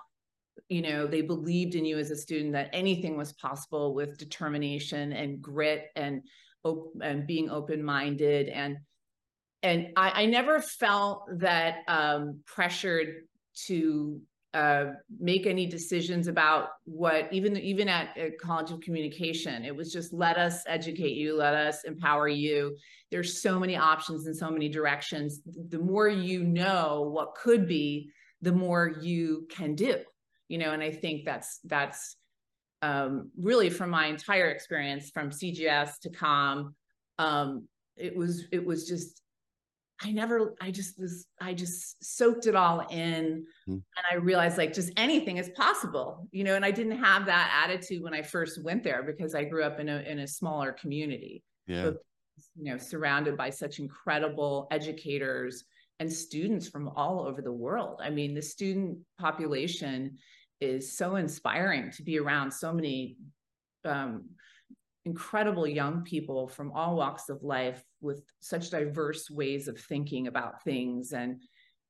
you 0.68 0.82
know, 0.82 1.06
they 1.06 1.22
believed 1.22 1.74
in 1.74 1.84
you 1.84 1.98
as 1.98 2.10
a 2.10 2.16
student 2.16 2.52
that 2.52 2.70
anything 2.72 3.16
was 3.16 3.32
possible 3.34 3.94
with 3.94 4.18
determination 4.18 5.12
and 5.12 5.42
grit 5.42 5.86
and 5.96 6.22
and 7.00 7.26
being 7.26 7.48
open-minded. 7.48 8.48
And 8.48 8.78
and 9.62 9.88
I, 9.96 10.22
I 10.22 10.26
never 10.26 10.60
felt 10.60 11.24
that 11.38 11.78
um, 11.88 12.40
pressured 12.46 13.26
to 13.66 14.20
uh, 14.56 14.92
make 15.20 15.46
any 15.46 15.66
decisions 15.66 16.28
about 16.28 16.68
what 16.84 17.32
even 17.32 17.56
even 17.58 17.88
at, 17.88 18.16
at, 18.16 18.38
college 18.38 18.70
of 18.70 18.80
communication 18.80 19.64
it 19.64 19.74
was 19.74 19.92
just 19.92 20.12
let 20.12 20.36
us 20.38 20.62
educate 20.66 21.16
you 21.22 21.36
let 21.36 21.54
us 21.54 21.84
empower 21.84 22.28
you. 22.28 22.76
There's 23.10 23.42
so 23.42 23.60
many 23.60 23.76
options 23.76 24.26
and 24.26 24.36
so 24.36 24.50
many 24.50 24.68
directions. 24.68 25.40
The 25.44 25.78
more 25.78 26.08
you 26.08 26.42
know 26.42 27.10
what 27.12 27.34
could 27.34 27.68
be 27.68 28.10
the 28.42 28.52
more 28.52 28.96
you 29.00 29.46
can 29.50 29.74
do 29.74 29.96
you 30.48 30.58
know 30.58 30.72
and 30.72 30.82
i 30.82 30.90
think 30.90 31.24
that's 31.24 31.60
that's 31.64 32.16
um, 32.82 33.30
really 33.38 33.70
from 33.70 33.90
my 33.90 34.06
entire 34.06 34.50
experience 34.50 35.10
from 35.10 35.30
cgs 35.30 35.98
to 36.00 36.10
com 36.10 36.74
um, 37.18 37.66
it 37.96 38.14
was 38.14 38.44
it 38.52 38.64
was 38.64 38.86
just 38.86 39.22
I 40.02 40.12
never, 40.12 40.54
I 40.60 40.70
just 40.70 41.00
was, 41.00 41.26
I 41.40 41.54
just 41.54 42.04
soaked 42.04 42.46
it 42.46 42.54
all 42.54 42.80
in. 42.90 43.44
Mm. 43.68 43.72
And 43.72 44.04
I 44.10 44.16
realized 44.16 44.58
like 44.58 44.74
just 44.74 44.92
anything 44.96 45.38
is 45.38 45.48
possible, 45.50 46.28
you 46.32 46.44
know, 46.44 46.54
and 46.54 46.64
I 46.64 46.70
didn't 46.70 46.98
have 47.02 47.26
that 47.26 47.64
attitude 47.64 48.02
when 48.02 48.12
I 48.12 48.22
first 48.22 48.62
went 48.62 48.84
there 48.84 49.02
because 49.02 49.34
I 49.34 49.44
grew 49.44 49.64
up 49.64 49.80
in 49.80 49.88
a, 49.88 50.00
in 50.00 50.18
a 50.18 50.26
smaller 50.26 50.72
community. 50.72 51.42
Yeah. 51.66 51.84
But, 51.84 51.96
you 52.54 52.70
know, 52.70 52.78
surrounded 52.78 53.36
by 53.36 53.50
such 53.50 53.78
incredible 53.78 54.68
educators 54.70 55.64
and 55.98 56.12
students 56.12 56.68
from 56.68 56.88
all 56.88 57.20
over 57.26 57.40
the 57.40 57.52
world. 57.52 58.00
I 58.02 58.10
mean, 58.10 58.34
the 58.34 58.42
student 58.42 58.98
population 59.18 60.18
is 60.60 60.96
so 60.96 61.16
inspiring 61.16 61.90
to 61.92 62.02
be 62.02 62.18
around 62.18 62.52
so 62.52 62.72
many 62.72 63.16
um, 63.84 64.28
incredible 65.06 65.66
young 65.66 66.02
people 66.02 66.48
from 66.48 66.72
all 66.72 66.96
walks 66.96 67.28
of 67.28 67.42
life 67.42 67.82
with 68.00 68.22
such 68.40 68.70
diverse 68.70 69.30
ways 69.30 69.68
of 69.68 69.78
thinking 69.78 70.26
about 70.26 70.62
things. 70.64 71.12
And 71.12 71.40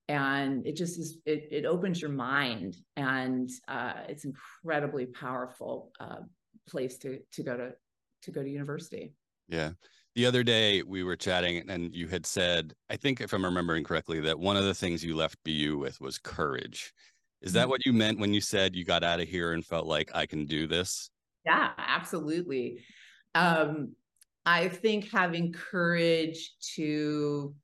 and 0.08 0.64
it 0.66 0.76
just 0.76 0.99
is 1.00 1.18
it, 1.25 1.49
it 1.50 1.64
opens 1.64 2.00
your 2.00 2.11
mind 2.11 2.76
and 2.96 3.50
uh, 3.66 3.94
it's 4.08 4.25
incredibly 4.25 5.06
powerful 5.06 5.90
uh, 5.99 6.20
place 6.68 6.99
to 6.99 7.18
to 7.32 7.42
go 7.42 7.56
to 7.56 7.73
to 8.23 8.30
go 8.30 8.42
to 8.42 8.49
university. 8.49 9.14
Yeah. 9.49 9.70
The 10.14 10.26
other 10.26 10.42
day 10.42 10.82
we 10.82 11.02
were 11.02 11.16
chatting 11.16 11.68
and 11.68 11.94
you 11.94 12.08
had 12.08 12.25
said 12.25 12.73
i 12.88 12.96
think 12.96 13.20
if 13.20 13.35
i'm 13.35 13.44
remembering 13.44 13.85
correctly 13.85 14.18
that 14.20 14.38
one 14.38 14.56
of 14.56 14.64
the 14.64 14.73
things 14.73 15.04
you 15.04 15.14
left 15.14 15.38
bu 15.44 15.76
with 15.78 16.00
was 16.00 16.18
courage. 16.18 16.92
Is 17.42 17.52
that 17.52 17.62
mm-hmm. 17.62 17.70
what 17.70 17.87
you 17.87 17.92
meant 17.92 18.18
when 18.18 18.32
you 18.32 18.40
said 18.40 18.75
you 18.75 18.85
got 18.85 19.04
out 19.04 19.20
of 19.20 19.28
here 19.28 19.52
and 19.52 19.64
felt 19.64 19.87
like 19.87 20.11
i 20.14 20.25
can 20.25 20.46
do 20.46 20.66
this 20.66 21.11
yeah 21.44 21.73
absolutely 21.76 22.82
um, 23.36 23.92
I 24.46 24.68
think 24.68 25.10
having 25.10 25.52
courage 25.52 26.54
to, 26.74 27.54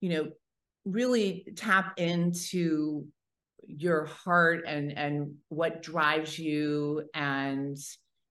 you 0.00 0.08
know, 0.08 0.28
really 0.84 1.46
tap 1.56 1.94
into 1.98 3.06
your 3.66 4.06
heart 4.06 4.64
and 4.66 4.96
and 4.96 5.34
what 5.48 5.82
drives 5.82 6.38
you 6.38 7.04
and 7.14 7.76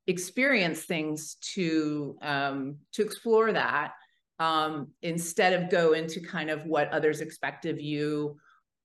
experience 0.08 0.84
things 0.84 1.36
to 1.54 2.18
um, 2.22 2.78
to 2.94 3.04
explore 3.04 3.54
that 3.54 3.94
um, 4.40 4.88
instead 5.02 5.54
of 5.54 5.70
go 5.70 5.94
into 5.94 6.20
kind 6.20 6.50
of 6.50 6.66
what 6.66 6.92
others 6.92 7.22
expect 7.22 7.66
of 7.66 7.80
you 7.80 8.38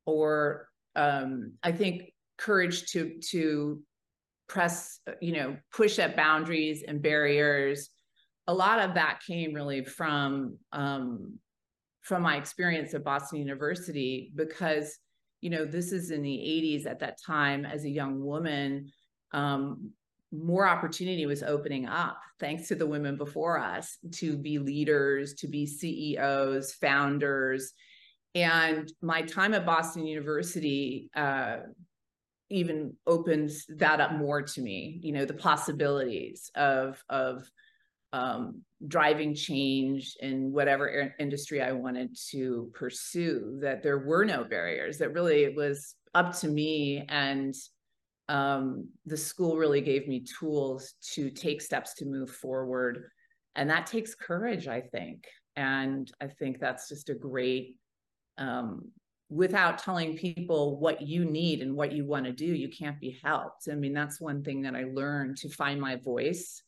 or 0.04 0.68
um, 0.94 1.54
I 1.62 1.72
think 1.72 2.12
courage 2.36 2.90
to 2.92 3.18
to 3.30 3.82
press, 4.52 5.00
you 5.22 5.32
know, 5.32 5.56
push 5.74 5.98
at 5.98 6.14
boundaries 6.14 6.84
and 6.86 7.00
barriers. 7.00 7.88
A 8.48 8.52
lot 8.54 8.80
of 8.80 8.94
that 8.94 9.20
came 9.26 9.54
really 9.54 9.82
from 9.82 10.58
um, 10.72 11.38
from 12.02 12.22
my 12.22 12.36
experience 12.36 12.92
at 12.92 13.04
Boston 13.04 13.38
University 13.38 14.30
because, 14.34 14.98
you 15.40 15.48
know, 15.48 15.64
this 15.64 15.90
is 15.92 16.10
in 16.10 16.20
the 16.20 16.36
80s 16.36 16.86
at 16.86 16.98
that 16.98 17.16
time 17.24 17.64
as 17.64 17.84
a 17.84 17.88
young 17.88 18.22
woman. 18.22 18.90
Um, 19.32 19.92
more 20.32 20.66
opportunity 20.66 21.24
was 21.24 21.42
opening 21.42 21.86
up 21.86 22.18
thanks 22.38 22.68
to 22.68 22.74
the 22.74 22.86
women 22.86 23.16
before 23.16 23.58
us 23.58 23.96
to 24.16 24.36
be 24.36 24.58
leaders, 24.58 25.34
to 25.34 25.48
be 25.48 25.64
CEOs, 25.64 26.74
founders. 26.74 27.72
And 28.34 28.90
my 29.00 29.22
time 29.22 29.54
at 29.54 29.64
Boston 29.64 30.06
University 30.06 31.10
uh, 31.14 31.58
even 32.52 32.94
opens 33.06 33.64
that 33.68 34.00
up 34.00 34.12
more 34.12 34.42
to 34.42 34.60
me 34.60 35.00
you 35.02 35.12
know 35.12 35.24
the 35.24 35.34
possibilities 35.34 36.50
of 36.54 37.02
of 37.08 37.48
um, 38.14 38.60
driving 38.86 39.34
change 39.34 40.16
in 40.20 40.52
whatever 40.52 41.14
industry 41.18 41.62
i 41.62 41.72
wanted 41.72 42.14
to 42.30 42.70
pursue 42.74 43.58
that 43.62 43.82
there 43.82 43.98
were 43.98 44.24
no 44.24 44.44
barriers 44.44 44.98
that 44.98 45.14
really 45.14 45.44
it 45.44 45.56
was 45.56 45.94
up 46.14 46.38
to 46.38 46.48
me 46.48 47.04
and 47.08 47.54
um, 48.28 48.88
the 49.04 49.16
school 49.16 49.56
really 49.56 49.80
gave 49.80 50.08
me 50.08 50.24
tools 50.24 50.94
to 51.14 51.30
take 51.30 51.60
steps 51.60 51.94
to 51.94 52.06
move 52.06 52.30
forward. 52.30 53.10
And 53.56 53.68
that 53.68 53.86
takes 53.86 54.14
courage 54.14 54.68
i 54.68 54.80
think. 54.80 55.26
And 55.56 56.10
i 56.20 56.26
think 56.26 56.58
that's 56.58 56.88
just 56.88 57.10
a 57.10 57.14
great 57.14 57.76
um, 58.38 58.90
without 59.32 59.78
telling 59.78 60.14
people 60.14 60.78
what 60.78 61.00
you 61.00 61.24
need 61.24 61.62
and 61.62 61.74
what 61.74 61.92
you 61.92 62.04
want 62.04 62.26
to 62.26 62.32
do, 62.32 62.44
you 62.44 62.68
can't 62.68 63.00
be 63.00 63.18
helped. 63.24 63.66
I 63.70 63.74
mean, 63.74 63.94
that's 63.94 64.20
one 64.20 64.42
thing 64.44 64.62
that 64.62 64.76
I 64.76 64.84
learned 64.84 65.38
to 65.38 65.48
find 65.48 65.80
my 65.80 65.96
voice 65.96 66.62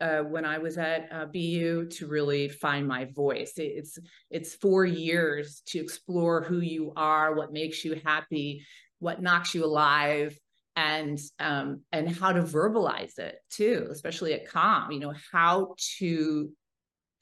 uh, 0.00 0.20
when 0.22 0.44
I 0.44 0.58
was 0.58 0.78
at 0.78 1.08
uh, 1.12 1.26
BU 1.26 1.86
to 1.90 2.06
really 2.08 2.48
find 2.48 2.88
my 2.88 3.04
voice. 3.04 3.52
It's 3.56 3.98
it's 4.30 4.56
four 4.56 4.84
years 4.84 5.62
to 5.68 5.78
explore 5.78 6.42
who 6.42 6.58
you 6.58 6.92
are, 6.96 7.34
what 7.34 7.52
makes 7.52 7.84
you 7.84 8.00
happy, 8.04 8.66
what 8.98 9.22
knocks 9.22 9.54
you 9.54 9.64
alive, 9.64 10.36
and 10.74 11.20
um, 11.38 11.82
and 11.92 12.10
how 12.10 12.32
to 12.32 12.42
verbalize 12.42 13.18
it 13.18 13.36
too, 13.48 13.86
especially 13.92 14.34
at 14.34 14.48
Com. 14.48 14.90
You 14.90 15.00
know 15.00 15.14
how 15.32 15.76
to 15.98 16.50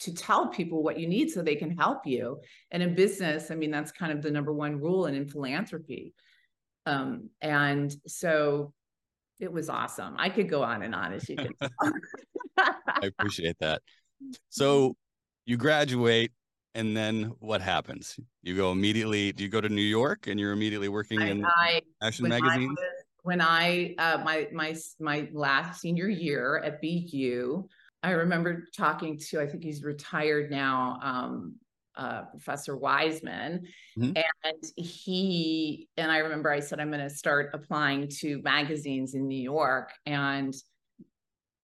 to 0.01 0.15
tell 0.15 0.49
people 0.49 0.83
what 0.83 0.99
you 0.99 1.07
need 1.07 1.31
so 1.31 1.43
they 1.43 1.55
can 1.55 1.77
help 1.77 2.07
you. 2.07 2.41
And 2.71 2.83
in 2.83 2.95
business, 2.95 3.51
I 3.51 3.55
mean, 3.55 3.71
that's 3.71 3.93
kind 3.93 4.13
of 4.13 4.23
the 4.23 4.31
number 4.31 4.53
one 4.53 4.81
rule 4.81 5.07
and 5.07 5.17
in 5.17 5.29
philanthropy. 5.29 6.15
Um, 6.87 7.31
and 7.41 7.95
so 8.07 8.73
it 9.41 9.53
was 9.53 9.69
awesome. 9.69 10.15
I 10.19 10.29
could 10.29 10.49
go 10.49 10.63
on 10.63 10.83
and 10.83 10.95
on 10.95 11.13
as 11.13 11.29
you 11.29 11.37
can. 11.37 11.53
I 12.59 13.07
appreciate 13.07 13.57
that. 13.61 13.83
So 14.49 14.97
you 15.45 15.59
graduate 15.59 16.33
and 16.75 16.97
then 16.97 17.35
what 17.41 17.61
happens? 17.61 18.19
You 18.43 18.57
go 18.57 18.73
immediately, 18.73 19.33
do 19.33 19.45
you 19.45 19.51
go 19.51 19.61
to 19.61 19.69
New 19.69 19.83
York 19.83 20.29
and 20.29 20.41
you're 20.41 20.53
immediately 20.53 20.89
working 20.89 21.21
I, 21.21 21.27
in 21.27 21.45
I, 21.45 21.83
Action 22.03 22.29
Magazine? 22.29 22.75
when 23.23 23.43
I, 23.43 23.95
uh, 23.99 24.23
my, 24.25 24.49
my, 24.53 24.75
my 24.99 25.29
last 25.33 25.83
senior 25.83 26.09
year 26.09 26.59
at 26.59 26.81
BU, 26.81 27.69
I 28.05 28.11
remember 28.11 28.67
talking 28.77 29.19
to, 29.31 29.41
I 29.41 29.47
think 29.47 29.65
he's 29.65 29.83
retired 29.83 30.51
now, 30.51 30.99
um, 31.03 31.57
uh, 31.97 32.23
Professor 32.25 32.77
Wiseman, 32.77 33.67
mm-hmm. 33.97 34.13
and 34.17 34.65
he 34.77 35.89
and 35.97 36.11
I 36.11 36.19
remember 36.19 36.51
I 36.51 36.59
said 36.59 36.81
I'm 36.81 36.91
going 36.91 37.01
to 37.01 37.09
start 37.09 37.51
applying 37.55 38.09
to 38.21 38.43
magazines 38.43 39.15
in 39.15 39.29
New 39.29 39.41
York, 39.41 39.93
and 40.05 40.53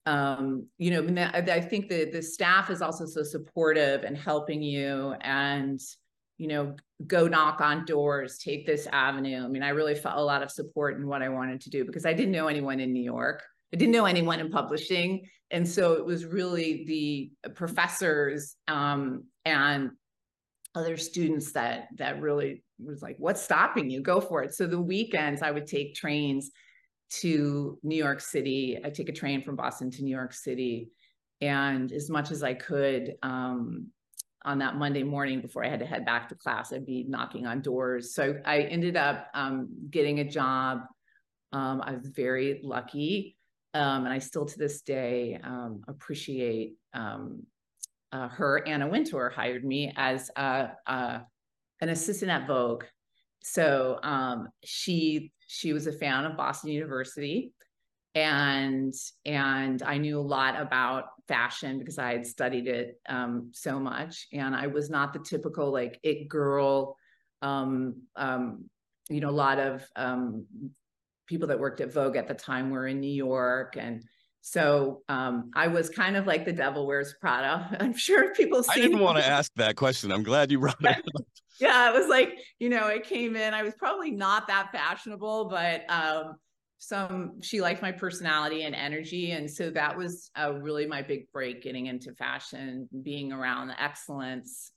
um, 0.06 0.66
you 0.78 0.90
know, 0.90 1.30
I 1.34 1.60
think 1.60 1.88
the 1.88 2.04
the 2.04 2.22
staff 2.22 2.70
is 2.70 2.80
also 2.80 3.06
so 3.06 3.24
supportive 3.24 4.04
and 4.04 4.16
helping 4.16 4.62
you, 4.62 5.14
and 5.20 5.80
you 6.38 6.46
know, 6.46 6.76
go 7.08 7.26
knock 7.26 7.60
on 7.60 7.84
doors, 7.84 8.38
take 8.38 8.66
this 8.66 8.86
avenue. 8.92 9.44
I 9.44 9.48
mean, 9.48 9.64
I 9.64 9.70
really 9.70 9.96
felt 9.96 10.16
a 10.16 10.22
lot 10.22 10.44
of 10.44 10.50
support 10.50 10.96
in 10.96 11.08
what 11.08 11.22
I 11.22 11.28
wanted 11.28 11.60
to 11.62 11.70
do 11.70 11.84
because 11.84 12.06
I 12.06 12.12
didn't 12.12 12.32
know 12.32 12.46
anyone 12.46 12.78
in 12.78 12.92
New 12.92 13.02
York. 13.02 13.42
I 13.74 13.76
didn't 13.76 13.92
know 13.92 14.06
anyone 14.06 14.38
in 14.38 14.50
publishing 14.50 15.26
and 15.50 15.68
so 15.68 15.94
it 15.94 16.04
was 16.04 16.24
really 16.24 16.84
the 16.84 17.50
professors 17.54 18.56
um, 18.68 19.24
and 19.44 19.90
other 20.74 20.96
students 20.96 21.52
that 21.52 21.88
that 21.96 22.20
really 22.20 22.62
was 22.78 23.02
like, 23.02 23.16
what's 23.18 23.42
stopping 23.42 23.90
you? 23.90 24.00
Go 24.00 24.20
for 24.20 24.42
it. 24.42 24.54
So 24.54 24.66
the 24.66 24.80
weekends 24.80 25.42
I 25.42 25.50
would 25.50 25.66
take 25.66 25.94
trains 25.94 26.50
to 27.20 27.78
New 27.82 27.96
York 27.96 28.20
City. 28.20 28.78
I 28.84 28.90
take 28.90 29.08
a 29.08 29.12
train 29.12 29.42
from 29.42 29.56
Boston 29.56 29.90
to 29.90 30.02
New 30.02 30.14
York 30.14 30.32
City. 30.32 30.90
And 31.40 31.90
as 31.90 32.08
much 32.08 32.30
as 32.30 32.42
I 32.42 32.54
could, 32.54 33.14
um, 33.22 33.88
on 34.44 34.58
that 34.58 34.76
Monday 34.76 35.02
morning 35.02 35.40
before 35.40 35.64
I 35.64 35.68
had 35.68 35.80
to 35.80 35.86
head 35.86 36.06
back 36.06 36.28
to 36.28 36.34
class, 36.34 36.72
I'd 36.72 36.86
be 36.86 37.04
knocking 37.06 37.46
on 37.46 37.60
doors. 37.60 38.14
So 38.14 38.36
I 38.44 38.62
ended 38.62 38.96
up 38.96 39.26
um, 39.34 39.68
getting 39.90 40.20
a 40.20 40.24
job. 40.24 40.80
Um, 41.52 41.82
I 41.84 41.92
was 41.92 42.06
very 42.06 42.60
lucky. 42.62 43.36
Um, 43.72 44.04
and 44.04 44.12
I 44.12 44.18
still 44.18 44.46
to 44.46 44.58
this 44.58 44.82
day 44.82 45.38
um, 45.42 45.82
appreciate 45.86 46.74
um, 46.92 47.44
uh, 48.12 48.28
her. 48.28 48.66
Anna 48.66 48.88
Wintour 48.88 49.30
hired 49.34 49.64
me 49.64 49.92
as 49.96 50.30
an 50.36 51.22
assistant 51.80 52.30
at 52.30 52.46
Vogue. 52.46 52.84
So 53.42 53.98
um, 54.02 54.48
she 54.64 55.32
she 55.46 55.72
was 55.72 55.86
a 55.86 55.92
fan 55.92 56.24
of 56.24 56.36
Boston 56.36 56.70
University 56.70 57.52
and 58.14 58.92
and 59.24 59.82
I 59.82 59.98
knew 59.98 60.18
a 60.18 60.22
lot 60.22 60.60
about 60.60 61.04
fashion 61.28 61.78
because 61.78 61.98
I 61.98 62.12
had 62.12 62.26
studied 62.26 62.66
it 62.66 63.00
um, 63.08 63.50
so 63.52 63.78
much, 63.78 64.26
and 64.32 64.54
I 64.54 64.66
was 64.66 64.90
not 64.90 65.12
the 65.12 65.20
typical 65.20 65.72
like 65.72 66.00
it 66.02 66.28
girl. 66.28 66.96
Um, 67.42 68.02
you 69.08 69.20
know, 69.20 69.30
a 69.30 69.32
lot 69.32 69.58
of 69.58 69.84
people 71.30 71.48
that 71.48 71.60
worked 71.60 71.80
at 71.80 71.92
Vogue 71.92 72.16
at 72.16 72.26
the 72.26 72.34
time 72.34 72.70
were 72.70 72.88
in 72.88 73.00
New 73.00 73.12
York, 73.12 73.76
and 73.78 74.04
so 74.42 75.02
um, 75.08 75.50
I 75.54 75.68
was 75.68 75.88
kind 75.88 76.16
of 76.16 76.26
like 76.26 76.44
the 76.44 76.52
devil 76.52 76.86
wears 76.86 77.14
Prada. 77.20 77.76
I'm 77.80 77.96
sure 77.96 78.34
people. 78.34 78.62
see. 78.64 78.72
I 78.72 78.82
didn't 78.82 78.98
want 78.98 79.16
to 79.16 79.26
ask 79.26 79.52
that 79.56 79.76
question. 79.76 80.10
I'm 80.10 80.24
glad 80.24 80.50
you 80.50 80.58
brought 80.58 80.76
it 80.80 80.98
up. 81.16 81.24
yeah, 81.60 81.88
it 81.88 81.98
was 81.98 82.08
like 82.08 82.36
you 82.58 82.68
know, 82.68 82.88
it 82.88 83.04
came 83.04 83.36
in. 83.36 83.54
I 83.54 83.62
was 83.62 83.74
probably 83.78 84.10
not 84.10 84.48
that 84.48 84.70
fashionable, 84.72 85.48
but 85.48 85.88
um, 85.88 86.34
some 86.78 87.40
she 87.42 87.60
liked 87.60 87.80
my 87.80 87.92
personality 87.92 88.62
and 88.62 88.74
energy 88.74 89.32
and 89.32 89.50
so 89.50 89.70
that 89.70 89.96
was 89.96 90.30
uh, 90.34 90.54
really 90.54 90.86
my 90.86 91.02
big 91.02 91.30
break 91.30 91.62
getting 91.62 91.86
into 91.86 92.10
fashion 92.14 92.88
being 93.02 93.32
around 93.32 93.68
the 93.68 93.80
excellence 93.80 94.72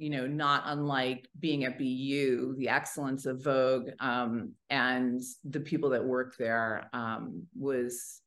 you 0.00 0.08
know 0.08 0.26
not 0.26 0.62
unlike 0.66 1.28
being 1.38 1.64
at 1.64 1.78
bu 1.78 2.54
the 2.56 2.68
excellence 2.68 3.26
of 3.26 3.44
vogue 3.44 3.90
um, 4.00 4.52
and 4.70 5.20
the 5.44 5.60
people 5.60 5.90
that 5.90 6.02
worked 6.02 6.38
there 6.38 6.88
um, 6.94 7.42
was 7.56 8.22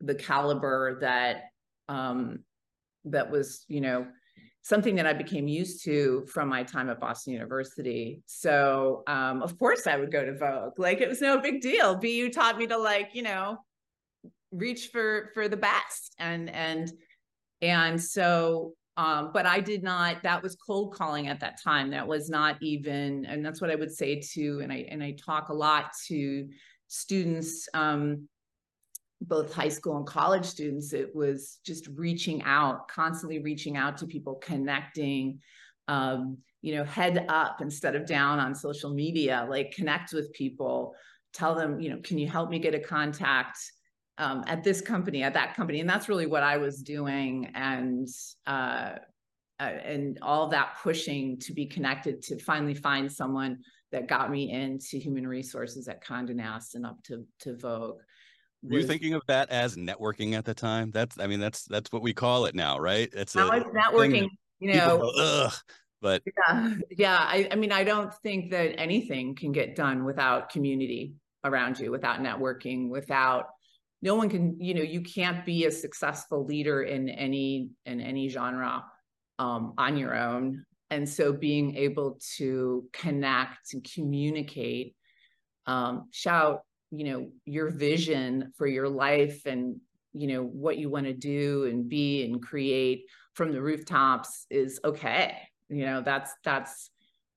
the 0.00 0.14
caliber 0.14 0.98
that 1.00 1.50
um, 1.88 2.40
that 3.04 3.30
was 3.30 3.64
you 3.68 3.80
know 3.80 4.06
something 4.62 4.96
that 4.96 5.06
I 5.06 5.12
became 5.12 5.46
used 5.46 5.84
to 5.84 6.26
from 6.26 6.48
my 6.48 6.64
time 6.64 6.90
at 6.90 6.98
Boston 6.98 7.32
University. 7.32 8.20
So, 8.26 9.04
um, 9.06 9.40
of 9.40 9.56
course, 9.60 9.86
I 9.86 9.96
would 9.96 10.10
go 10.10 10.24
to 10.24 10.36
Vogue. 10.36 10.76
Like 10.76 11.00
it 11.00 11.08
was 11.08 11.20
no 11.20 11.40
big 11.40 11.60
deal. 11.60 11.94
BU 11.94 12.30
taught 12.30 12.58
me 12.58 12.66
to 12.66 12.76
like, 12.76 13.10
you 13.12 13.22
know, 13.22 13.58
reach 14.50 14.88
for 14.88 15.30
for 15.34 15.46
the 15.46 15.56
best, 15.56 16.16
and 16.18 16.50
and 16.50 16.90
and 17.62 18.02
so. 18.02 18.74
Um, 18.96 19.30
but 19.32 19.44
I 19.44 19.60
did 19.60 19.82
not. 19.82 20.22
That 20.22 20.42
was 20.42 20.56
cold 20.56 20.94
calling 20.94 21.28
at 21.28 21.40
that 21.40 21.62
time. 21.62 21.90
That 21.90 22.06
was 22.06 22.30
not 22.30 22.56
even, 22.62 23.26
and 23.26 23.44
that's 23.44 23.60
what 23.60 23.70
I 23.70 23.74
would 23.74 23.92
say 23.92 24.20
to. 24.34 24.60
And 24.62 24.72
I 24.72 24.86
and 24.90 25.02
I 25.02 25.12
talk 25.12 25.50
a 25.50 25.54
lot 25.54 25.90
to 26.08 26.48
students 26.88 27.68
um, 27.74 28.28
both 29.20 29.54
high 29.54 29.68
school 29.68 29.96
and 29.96 30.06
college 30.06 30.44
students, 30.44 30.92
it 30.92 31.14
was 31.14 31.58
just 31.64 31.88
reaching 31.94 32.42
out, 32.42 32.88
constantly 32.88 33.38
reaching 33.38 33.76
out 33.76 33.96
to 33.98 34.06
people, 34.06 34.34
connecting, 34.36 35.40
um, 35.88 36.38
you 36.62 36.74
know, 36.74 36.84
head 36.84 37.24
up 37.28 37.60
instead 37.60 37.96
of 37.96 38.06
down 38.06 38.38
on 38.38 38.54
social 38.54 38.92
media, 38.92 39.46
like 39.48 39.72
connect 39.72 40.12
with 40.12 40.32
people, 40.32 40.94
tell 41.32 41.54
them, 41.54 41.80
you 41.80 41.90
know, 41.90 42.00
can 42.02 42.18
you 42.18 42.28
help 42.28 42.50
me 42.50 42.58
get 42.58 42.74
a 42.74 42.80
contact 42.80 43.58
um, 44.18 44.44
at 44.46 44.64
this 44.64 44.80
company, 44.80 45.22
at 45.22 45.34
that 45.34 45.54
company? 45.54 45.80
And 45.80 45.88
that's 45.88 46.08
really 46.08 46.26
what 46.26 46.42
I 46.42 46.56
was 46.56 46.82
doing. 46.82 47.50
And, 47.54 48.08
uh, 48.46 48.94
uh, 49.58 49.62
and 49.62 50.18
all 50.22 50.48
that 50.48 50.76
pushing 50.82 51.38
to 51.40 51.52
be 51.52 51.66
connected 51.66 52.22
to 52.22 52.38
finally 52.38 52.74
find 52.74 53.10
someone 53.10 53.58
that 53.92 54.08
got 54.08 54.30
me 54.30 54.50
into 54.50 54.98
human 54.98 55.26
resources 55.26 55.88
at 55.88 56.04
Condé 56.04 56.34
Nast 56.34 56.74
and 56.74 56.84
up 56.84 57.02
to, 57.04 57.24
to 57.40 57.56
Vogue. 57.56 58.00
Were 58.62 58.78
you 58.80 58.86
thinking 58.86 59.14
of 59.14 59.22
that 59.28 59.50
as 59.50 59.76
networking 59.76 60.32
at 60.32 60.44
the 60.44 60.54
time? 60.54 60.90
That's, 60.90 61.20
I 61.20 61.26
mean, 61.28 61.38
that's 61.38 61.66
that's 61.66 61.92
what 61.92 62.02
we 62.02 62.12
call 62.12 62.46
it 62.46 62.54
now, 62.54 62.78
right? 62.78 63.08
It's 63.12 63.36
now 63.36 63.50
it's 63.50 63.68
networking. 63.68 64.28
You 64.58 64.72
know, 64.74 65.12
go, 65.14 65.48
but 66.00 66.22
yeah, 66.26 66.74
yeah. 66.90 67.18
I, 67.18 67.48
I 67.52 67.54
mean, 67.54 67.70
I 67.70 67.84
don't 67.84 68.12
think 68.22 68.50
that 68.50 68.80
anything 68.80 69.36
can 69.36 69.52
get 69.52 69.76
done 69.76 70.04
without 70.04 70.48
community 70.48 71.12
around 71.44 71.78
you, 71.78 71.92
without 71.92 72.20
networking, 72.20 72.88
without 72.88 73.50
no 74.02 74.14
one 74.14 74.28
can. 74.28 74.60
You 74.60 74.74
know, 74.74 74.82
you 74.82 75.00
can't 75.00 75.44
be 75.44 75.64
a 75.64 75.70
successful 75.70 76.44
leader 76.44 76.82
in 76.82 77.08
any 77.08 77.70
in 77.84 78.00
any 78.00 78.28
genre 78.28 78.84
um, 79.38 79.74
on 79.78 79.96
your 79.96 80.14
own. 80.14 80.64
And 80.90 81.08
so, 81.08 81.32
being 81.32 81.76
able 81.76 82.18
to 82.36 82.88
connect 82.92 83.74
and 83.74 83.86
communicate, 83.94 84.94
um, 85.66 86.08
shout 86.12 86.62
you 86.90 87.04
know 87.04 87.28
your 87.44 87.70
vision 87.70 88.52
for 88.56 88.66
your 88.66 88.88
life 88.88 89.42
and 89.46 89.80
you 90.12 90.26
know 90.26 90.42
what 90.42 90.78
you 90.78 90.88
want 90.88 91.06
to 91.06 91.12
do 91.12 91.64
and 91.64 91.88
be 91.88 92.24
and 92.24 92.42
create 92.42 93.04
from 93.34 93.52
the 93.52 93.60
rooftops 93.60 94.46
is 94.50 94.78
okay 94.84 95.36
you 95.68 95.84
know 95.84 96.02
that's 96.02 96.32
that's 96.44 96.90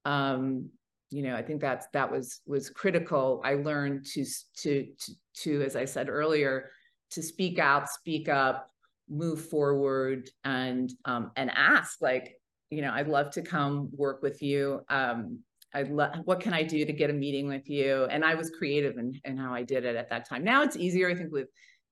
um 0.05 0.69
you 1.11 1.23
know 1.23 1.35
i 1.35 1.41
think 1.41 1.61
that's 1.61 1.87
that 1.93 2.11
was 2.11 2.41
was 2.45 2.69
critical 2.69 3.41
i 3.43 3.55
learned 3.55 4.05
to 4.05 4.25
to 4.55 4.87
to, 4.99 5.11
to 5.33 5.61
as 5.63 5.75
i 5.75 5.85
said 5.85 6.09
earlier 6.09 6.69
to 7.11 7.21
speak 7.21 7.59
out 7.59 7.89
speak 7.89 8.29
up 8.29 8.69
move 9.09 9.41
forward 9.41 10.29
and 10.43 10.91
um 11.05 11.31
and 11.35 11.51
ask 11.55 12.01
like 12.01 12.35
you 12.69 12.81
know 12.81 12.91
i'd 12.93 13.07
love 13.07 13.31
to 13.31 13.41
come 13.41 13.89
work 13.93 14.21
with 14.21 14.41
you 14.41 14.81
um 14.89 15.39
I 15.73 15.83
love 15.83 16.13
what 16.25 16.39
can 16.39 16.53
I 16.53 16.63
do 16.63 16.83
to 16.83 16.93
get 16.93 17.09
a 17.09 17.13
meeting 17.13 17.47
with 17.47 17.69
you? 17.69 18.05
And 18.05 18.25
I 18.25 18.33
was 18.33 18.49
creative 18.49 18.97
in, 18.97 19.19
in 19.23 19.37
how 19.37 19.53
I 19.53 19.61
did 19.63 19.85
it 19.85 19.95
at 19.95 20.09
that 20.09 20.27
time. 20.27 20.43
Now 20.43 20.63
it's 20.63 20.75
easier, 20.75 21.09
I 21.09 21.15
think, 21.15 21.31
with 21.31 21.49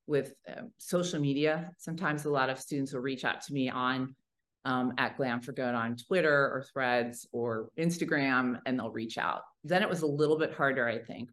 with 0.08 0.34
um, 0.48 0.72
social 0.78 1.20
media. 1.20 1.72
Sometimes 1.78 2.26
a 2.26 2.30
lot 2.30 2.50
of 2.50 2.60
students 2.60 2.94
will 2.94 3.02
reach 3.02 3.24
out 3.24 3.42
to 3.42 3.54
me 3.54 3.70
on 3.70 4.16
um, 4.68 4.94
at 4.98 5.16
Glam 5.16 5.40
for 5.40 5.54
Good 5.54 5.74
on 5.74 5.96
Twitter 5.96 6.52
or 6.54 6.66
Threads 6.72 7.26
or 7.32 7.70
Instagram, 7.80 8.60
and 8.66 8.78
they'll 8.78 8.92
reach 8.92 9.18
out. 9.18 9.44
Then 9.64 9.82
it 9.82 9.90
was 9.90 10.02
a 10.02 10.08
little 10.08 10.38
bit 10.38 10.54
harder, 10.54 10.88
I 10.88 11.00
think. 11.00 11.30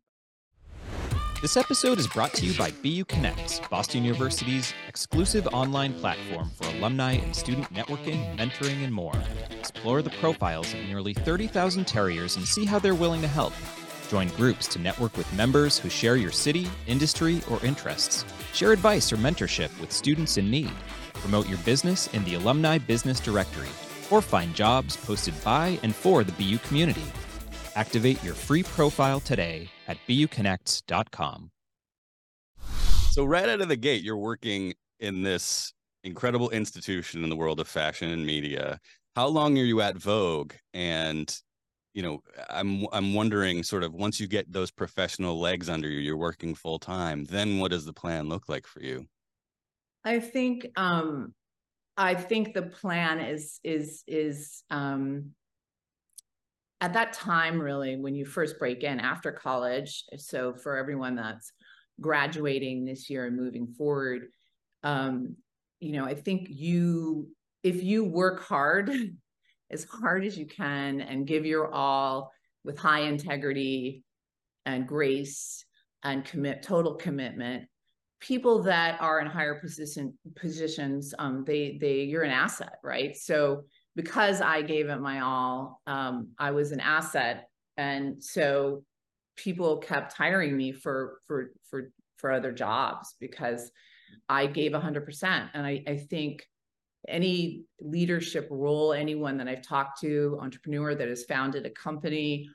This 1.43 1.57
episode 1.59 1.99
is 1.99 2.07
brought 2.07 2.33
to 2.35 2.47
you 2.47 2.57
by 2.57 2.71
BU 2.83 3.05
Connect, 3.05 3.69
Boston 3.69 4.05
University's 4.05 4.73
exclusive 4.89 5.47
online 5.49 5.93
platform 5.95 6.49
for 6.55 6.67
alumni 6.77 7.15
and 7.15 7.37
student 7.37 7.71
networking, 7.75 8.35
mentoring, 8.39 8.83
and 8.83 8.95
more. 8.95 9.13
Explore 9.59 10.01
the 10.01 10.11
profiles 10.11 10.73
of 10.73 10.81
nearly 10.85 11.13
30,000 11.13 11.87
Terriers 11.87 12.37
and 12.37 12.47
see 12.47 12.65
how 12.65 12.79
they're 12.79 12.95
willing 12.95 13.21
to 13.21 13.29
help. 13.29 13.53
Join 14.09 14.29
groups 14.29 14.69
to 14.69 14.79
network 14.79 15.17
with 15.19 15.31
members 15.35 15.77
who 15.77 15.91
share 15.91 16.17
your 16.17 16.33
city, 16.33 16.71
industry, 16.87 17.43
or 17.51 17.63
interests. 17.67 18.25
Share 18.55 18.73
advice 18.73 19.13
or 19.13 19.17
mentorship 19.17 19.79
with 19.81 19.93
students 19.93 20.39
in 20.39 20.51
need. 20.51 20.71
Promote 21.25 21.49
your 21.49 21.57
business 21.61 22.07
in 22.09 22.23
the 22.25 22.35
Alumni 22.35 22.77
Business 22.77 23.19
Directory, 23.19 23.71
or 24.11 24.21
find 24.21 24.55
jobs 24.55 24.95
posted 24.95 25.33
by 25.43 25.79
and 25.83 25.95
for 25.95 26.23
the 26.23 26.33
BU 26.33 26.59
community. 26.59 27.03
Activate 27.77 28.23
your 28.23 28.35
free 28.35 28.63
profile 28.63 29.21
today 29.21 29.71
at 29.89 29.97
buconnects.com. 30.07 31.51
So, 33.11 33.25
right 33.25 33.49
out 33.49 33.63
of 33.63 33.69
the 33.69 33.77
gate, 33.77 34.03
you're 34.03 34.19
working 34.19 34.75
in 35.01 35.23
this 35.23 35.73
incredible 36.03 36.51
institution 36.51 37.25
in 37.25 37.31
the 37.31 37.37
world 37.37 37.59
of 37.59 37.69
fashion 37.69 38.11
and 38.11 38.27
media. 38.27 38.79
How 39.17 39.29
long 39.29 39.57
are 39.59 39.65
you 39.65 39.81
at 39.81 39.97
Vogue? 39.97 40.53
And 40.75 41.35
you 41.95 42.03
know, 42.03 42.23
I'm 42.51 42.87
I'm 42.93 43.15
wondering, 43.15 43.63
sort 43.63 43.83
of, 43.83 43.95
once 43.95 44.21
you 44.21 44.27
get 44.27 44.53
those 44.53 44.71
professional 44.71 45.41
legs 45.41 45.71
under 45.71 45.89
you, 45.89 46.01
you're 46.01 46.19
working 46.19 46.55
full 46.55 46.79
time. 46.79 47.25
Then, 47.25 47.61
what 47.61 47.71
does 47.71 47.87
the 47.87 47.95
plan 47.95 48.29
look 48.29 48.47
like 48.47 48.67
for 48.67 48.83
you? 48.83 49.07
I 50.05 50.21
think 50.21 50.67
um, 50.77 51.35
I 51.97 52.15
think 52.15 52.55
the 52.55 52.63
plan 52.63 53.21
is 53.21 53.61
is 53.65 54.03
is 54.07 54.63
um, 54.71 55.31
at 56.81 56.93
that 56.93 57.15
time, 57.15 57.59
really, 57.59 57.97
when 57.97 58.15
you 58.15 58.27
first 58.27 58.59
break 58.59 58.83
in 58.83 59.01
after 59.01 59.33
college, 59.33 60.05
so 60.19 60.55
for 60.55 60.77
everyone 60.77 61.15
that's 61.15 61.51
graduating 61.99 62.85
this 62.85 63.09
year 63.09 63.27
and 63.27 63.37
moving 63.37 63.69
forward, 63.69 64.27
um, 64.83 65.37
you 65.81 65.93
know, 65.93 66.05
I 66.05 66.15
think 66.15 66.49
you, 66.51 67.29
if 67.63 67.83
you 67.83 68.05
work 68.05 68.43
hard, 68.43 68.91
as 69.71 69.85
hard 69.85 70.27
as 70.27 70.37
you 70.37 70.47
can, 70.47 71.01
and 71.01 71.27
give 71.27 71.47
your 71.47 71.73
all 71.73 72.31
with 72.65 72.79
high 72.79 73.03
integrity 73.03 74.05
and 74.67 74.87
grace 74.87 75.65
and 76.03 76.23
commit 76.23 76.63
total 76.63 76.97
commitment, 76.97 77.65
people 78.21 78.63
that 78.63 79.01
are 79.01 79.21
in 79.21 79.27
higher 79.27 79.57
position 79.57 80.15
positions, 80.37 81.15
um, 81.19 81.45
they 81.45 81.79
they 81.81 82.03
you're 82.03 82.23
an 82.23 82.31
asset, 82.31 82.79
right? 82.83 83.17
So 83.17 83.65
because 83.97 84.41
I 84.41 84.63
gave 84.63 84.89
it 84.89 85.01
my 85.01 85.21
all, 85.21 85.81
um, 85.87 86.29
I 86.39 86.51
was 86.51 86.73
an 86.73 86.81
asset 86.81 87.49
and 87.77 88.23
so 88.23 88.85
people 89.37 89.79
kept 89.79 90.13
hiring 90.13 90.57
me 90.57 90.73
for 90.73 91.21
for 91.27 91.53
for 91.69 91.91
for 92.17 92.33
other 92.33 92.53
jobs 92.53 93.15
because 93.21 93.71
I 94.29 94.47
gave 94.47 94.73
100%. 94.73 95.51
And 95.53 95.67
I, 95.67 95.83
I 95.87 95.97
think 95.97 96.47
any 97.07 97.65
leadership 97.81 98.49
role, 98.51 98.93
anyone 98.93 99.37
that 99.39 99.49
I've 99.49 99.67
talked 99.67 100.01
to, 100.01 100.39
entrepreneur 100.41 100.95
that 100.95 101.09
has 101.09 101.25
founded 101.25 101.67
a 101.67 101.71
company, 101.71 102.49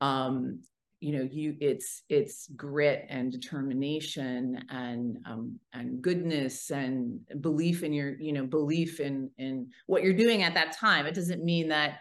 um, 0.00 0.62
you 1.00 1.12
know, 1.12 1.28
you 1.30 1.56
it's 1.60 2.02
it's 2.08 2.48
grit 2.56 3.06
and 3.08 3.30
determination 3.30 4.64
and 4.70 5.18
um, 5.26 5.58
and 5.72 6.00
goodness 6.00 6.70
and 6.70 7.20
belief 7.40 7.82
in 7.82 7.92
your, 7.92 8.18
you 8.18 8.32
know, 8.32 8.46
belief 8.46 9.00
in 9.00 9.30
in 9.38 9.68
what 9.86 10.02
you're 10.02 10.14
doing 10.14 10.42
at 10.42 10.54
that 10.54 10.76
time. 10.76 11.06
It 11.06 11.14
doesn't 11.14 11.44
mean 11.44 11.68
that 11.68 11.98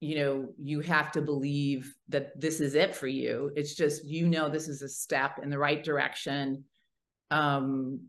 you 0.00 0.16
know 0.16 0.48
you 0.58 0.80
have 0.80 1.12
to 1.12 1.22
believe 1.22 1.94
that 2.08 2.38
this 2.38 2.60
is 2.60 2.74
it 2.74 2.94
for 2.94 3.06
you 3.06 3.50
it's 3.56 3.74
just 3.74 4.04
you 4.04 4.28
know 4.28 4.50
this 4.50 4.68
is 4.68 4.82
a 4.82 4.88
step 4.88 5.38
in 5.42 5.48
the 5.48 5.58
right 5.58 5.82
direction 5.82 6.62
um 7.30 8.00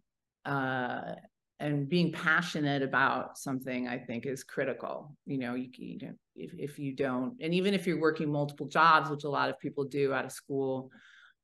uh 0.45 1.13
and 1.59 1.87
being 1.87 2.11
passionate 2.11 2.81
about 2.81 3.37
something 3.37 3.87
i 3.87 3.97
think 3.97 4.25
is 4.25 4.43
critical. 4.43 5.15
You 5.25 5.37
know 5.37 5.55
you, 5.55 5.69
you 5.77 5.97
know 6.01 6.13
if, 6.35 6.51
if 6.57 6.79
you 6.79 6.95
don't 6.95 7.35
and 7.41 7.53
even 7.53 7.73
if 7.73 7.87
you're 7.87 7.99
working 7.99 8.31
multiple 8.31 8.67
jobs 8.67 9.09
which 9.09 9.23
a 9.23 9.29
lot 9.29 9.49
of 9.49 9.59
people 9.59 9.85
do 9.85 10.13
out 10.13 10.25
of 10.25 10.31
school 10.31 10.91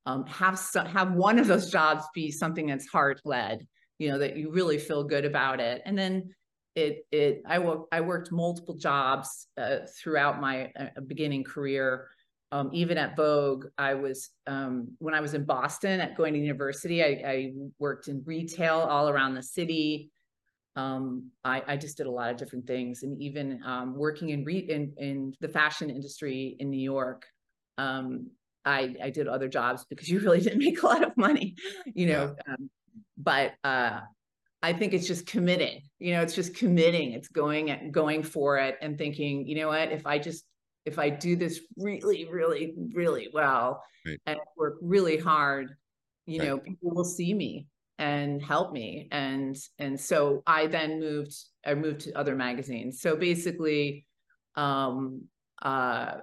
um, 0.05 0.25
have 0.25 0.57
some, 0.57 0.87
have 0.87 1.13
one 1.13 1.37
of 1.37 1.47
those 1.47 1.69
jobs 1.69 2.03
be 2.13 2.31
something 2.31 2.67
that's 2.67 2.87
heart 2.87 3.21
led 3.23 3.65
you 4.01 4.09
know 4.09 4.17
that 4.17 4.35
you 4.35 4.51
really 4.51 4.79
feel 4.79 5.03
good 5.03 5.25
about 5.25 5.59
it. 5.59 5.83
And 5.85 5.95
then 5.95 6.33
it 6.73 7.05
it 7.11 7.43
i 7.45 7.59
worked 7.59 7.93
i 7.93 7.99
worked 7.99 8.31
multiple 8.31 8.75
jobs 8.75 9.47
uh, 9.57 9.79
throughout 10.01 10.39
my 10.39 10.71
uh, 10.79 10.87
beginning 11.05 11.43
career 11.43 12.07
um, 12.51 12.69
even 12.73 12.97
at 12.97 13.15
Vogue, 13.15 13.67
I 13.77 13.93
was 13.93 14.29
um, 14.45 14.89
when 14.99 15.13
I 15.13 15.21
was 15.21 15.33
in 15.33 15.45
Boston 15.45 16.01
at 16.01 16.17
going 16.17 16.33
to 16.33 16.39
university. 16.39 17.01
I, 17.01 17.21
I 17.25 17.51
worked 17.79 18.09
in 18.09 18.23
retail 18.25 18.79
all 18.79 19.07
around 19.07 19.35
the 19.35 19.43
city. 19.43 20.11
Um, 20.75 21.31
I, 21.43 21.63
I, 21.67 21.77
just 21.77 21.97
did 21.97 22.07
a 22.07 22.11
lot 22.11 22.29
of 22.29 22.37
different 22.37 22.65
things, 22.65 23.03
and 23.03 23.21
even 23.21 23.61
um, 23.65 23.95
working 23.97 24.29
in, 24.29 24.45
re- 24.45 24.67
in 24.69 24.93
in 24.97 25.33
the 25.41 25.49
fashion 25.49 25.89
industry 25.89 26.55
in 26.59 26.69
New 26.69 26.79
York. 26.79 27.25
Um, 27.77 28.31
I, 28.63 28.95
I 29.01 29.09
did 29.09 29.27
other 29.27 29.47
jobs 29.47 29.85
because 29.89 30.07
you 30.07 30.19
really 30.19 30.39
didn't 30.41 30.59
make 30.59 30.81
a 30.83 30.85
lot 30.85 31.03
of 31.03 31.15
money, 31.17 31.55
you 31.85 32.07
know. 32.07 32.35
Yeah. 32.47 32.53
Um, 32.53 32.69
but 33.17 33.53
uh, 33.63 34.01
I 34.61 34.73
think 34.73 34.93
it's 34.93 35.07
just 35.07 35.25
committing. 35.25 35.81
You 35.99 36.13
know, 36.13 36.21
it's 36.21 36.35
just 36.35 36.55
committing. 36.55 37.13
It's 37.13 37.27
going 37.27 37.91
going 37.91 38.23
for 38.23 38.57
it 38.57 38.77
and 38.81 38.97
thinking, 38.97 39.47
you 39.47 39.55
know 39.55 39.69
what, 39.69 39.91
if 39.91 40.05
I 40.05 40.19
just 40.19 40.45
if 40.85 40.99
I 40.99 41.09
do 41.09 41.35
this 41.35 41.61
really, 41.77 42.27
really, 42.29 42.73
really 42.93 43.29
well 43.33 43.83
right. 44.05 44.19
and 44.25 44.39
work 44.57 44.77
really 44.81 45.17
hard, 45.17 45.75
you 46.25 46.39
right. 46.39 46.47
know, 46.47 46.57
people 46.57 46.91
will 46.91 47.05
see 47.05 47.33
me 47.33 47.67
and 47.99 48.41
help 48.41 48.71
me. 48.71 49.07
And 49.11 49.55
and 49.77 49.99
so 49.99 50.41
I 50.47 50.67
then 50.67 50.99
moved, 50.99 51.35
I 51.65 51.75
moved 51.75 52.01
to 52.01 52.13
other 52.13 52.35
magazines. 52.35 53.01
So 53.01 53.15
basically, 53.15 54.05
um, 54.55 55.23
uh, 55.61 56.13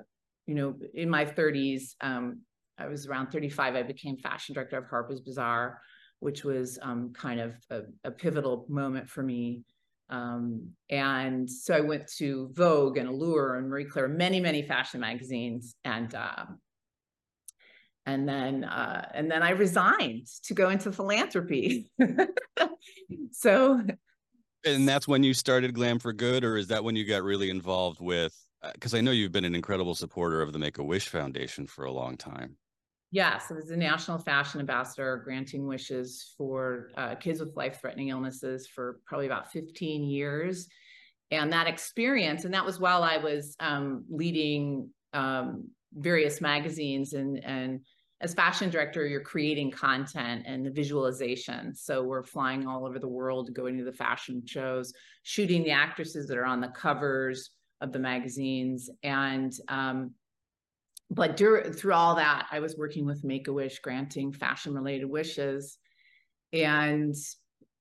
you 0.46 0.54
know, 0.54 0.74
in 0.94 1.08
my 1.08 1.24
30s, 1.24 1.94
um, 2.00 2.40
I 2.78 2.86
was 2.86 3.06
around 3.06 3.30
35, 3.30 3.76
I 3.76 3.82
became 3.82 4.16
fashion 4.16 4.54
director 4.54 4.78
of 4.78 4.86
Harper's 4.86 5.20
Bazaar, 5.20 5.80
which 6.20 6.44
was 6.44 6.78
um, 6.82 7.12
kind 7.12 7.40
of 7.40 7.54
a, 7.70 7.82
a 8.04 8.10
pivotal 8.10 8.66
moment 8.68 9.08
for 9.08 9.22
me 9.22 9.62
um, 10.10 10.70
and 10.88 11.50
so 11.50 11.74
I 11.74 11.80
went 11.80 12.08
to 12.16 12.50
Vogue 12.52 12.96
and 12.96 13.08
Allure 13.08 13.56
and 13.56 13.68
Marie 13.68 13.84
Claire, 13.84 14.08
many, 14.08 14.40
many 14.40 14.62
fashion 14.62 15.00
magazines. 15.00 15.74
And, 15.84 16.14
uh, 16.14 16.46
and 18.06 18.26
then, 18.26 18.64
uh, 18.64 19.06
and 19.12 19.30
then 19.30 19.42
I 19.42 19.50
resigned 19.50 20.26
to 20.44 20.54
go 20.54 20.70
into 20.70 20.92
philanthropy. 20.92 21.90
so. 23.32 23.82
And 24.64 24.88
that's 24.88 25.06
when 25.06 25.22
you 25.22 25.34
started 25.34 25.74
Glam 25.74 25.98
for 25.98 26.12
Good, 26.12 26.42
or 26.42 26.56
is 26.56 26.68
that 26.68 26.82
when 26.82 26.96
you 26.96 27.04
got 27.04 27.22
really 27.22 27.50
involved 27.50 28.00
with, 28.00 28.34
because 28.72 28.94
uh, 28.94 28.98
I 28.98 29.00
know 29.02 29.10
you've 29.10 29.32
been 29.32 29.44
an 29.44 29.54
incredible 29.54 29.94
supporter 29.94 30.40
of 30.40 30.52
the 30.52 30.58
Make-A-Wish 30.58 31.08
Foundation 31.08 31.66
for 31.66 31.84
a 31.84 31.92
long 31.92 32.16
time. 32.16 32.56
Yes, 33.10 33.46
I 33.50 33.54
was 33.54 33.70
a 33.70 33.76
national 33.76 34.18
fashion 34.18 34.60
ambassador 34.60 35.22
granting 35.24 35.66
wishes 35.66 36.34
for 36.36 36.90
uh, 36.96 37.14
kids 37.14 37.40
with 37.40 37.56
life 37.56 37.80
threatening 37.80 38.08
illnesses 38.08 38.66
for 38.66 39.00
probably 39.06 39.26
about 39.26 39.50
15 39.50 40.04
years. 40.04 40.68
And 41.30 41.52
that 41.52 41.66
experience, 41.66 42.44
and 42.44 42.52
that 42.52 42.66
was 42.66 42.78
while 42.78 43.02
I 43.02 43.16
was 43.18 43.56
um, 43.60 44.04
leading 44.10 44.90
um, 45.14 45.68
various 45.94 46.40
magazines 46.40 47.14
and, 47.14 47.42
and 47.44 47.80
as 48.20 48.34
fashion 48.34 48.68
director, 48.68 49.06
you're 49.06 49.20
creating 49.20 49.70
content 49.70 50.42
and 50.46 50.66
the 50.66 50.70
visualization. 50.70 51.74
So 51.74 52.02
we're 52.02 52.24
flying 52.24 52.66
all 52.66 52.84
over 52.84 52.98
the 52.98 53.08
world, 53.08 53.54
going 53.54 53.78
to 53.78 53.84
the 53.84 53.92
fashion 53.92 54.42
shows, 54.44 54.92
shooting 55.22 55.62
the 55.62 55.70
actresses 55.70 56.26
that 56.26 56.36
are 56.36 56.44
on 56.44 56.60
the 56.60 56.68
covers 56.68 57.50
of 57.80 57.92
the 57.92 57.98
magazines. 57.98 58.90
And 59.04 59.52
um, 59.68 60.12
but 61.10 61.36
dur- 61.36 61.72
through 61.72 61.94
all 61.94 62.16
that, 62.16 62.46
I 62.50 62.60
was 62.60 62.76
working 62.76 63.06
with 63.06 63.24
Make 63.24 63.48
a 63.48 63.52
Wish, 63.52 63.78
granting 63.80 64.32
fashion 64.32 64.74
related 64.74 65.06
wishes, 65.06 65.78
and 66.52 67.14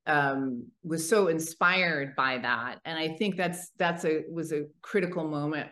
um, 0.06 0.68
was 0.84 1.08
so 1.08 1.28
inspired 1.28 2.16
by 2.16 2.38
that. 2.38 2.80
And 2.86 2.98
I 2.98 3.10
think 3.10 3.36
that's 3.36 3.72
that's 3.78 4.06
a 4.06 4.24
was 4.32 4.54
a 4.54 4.66
critical 4.82 5.28
moment. 5.28 5.70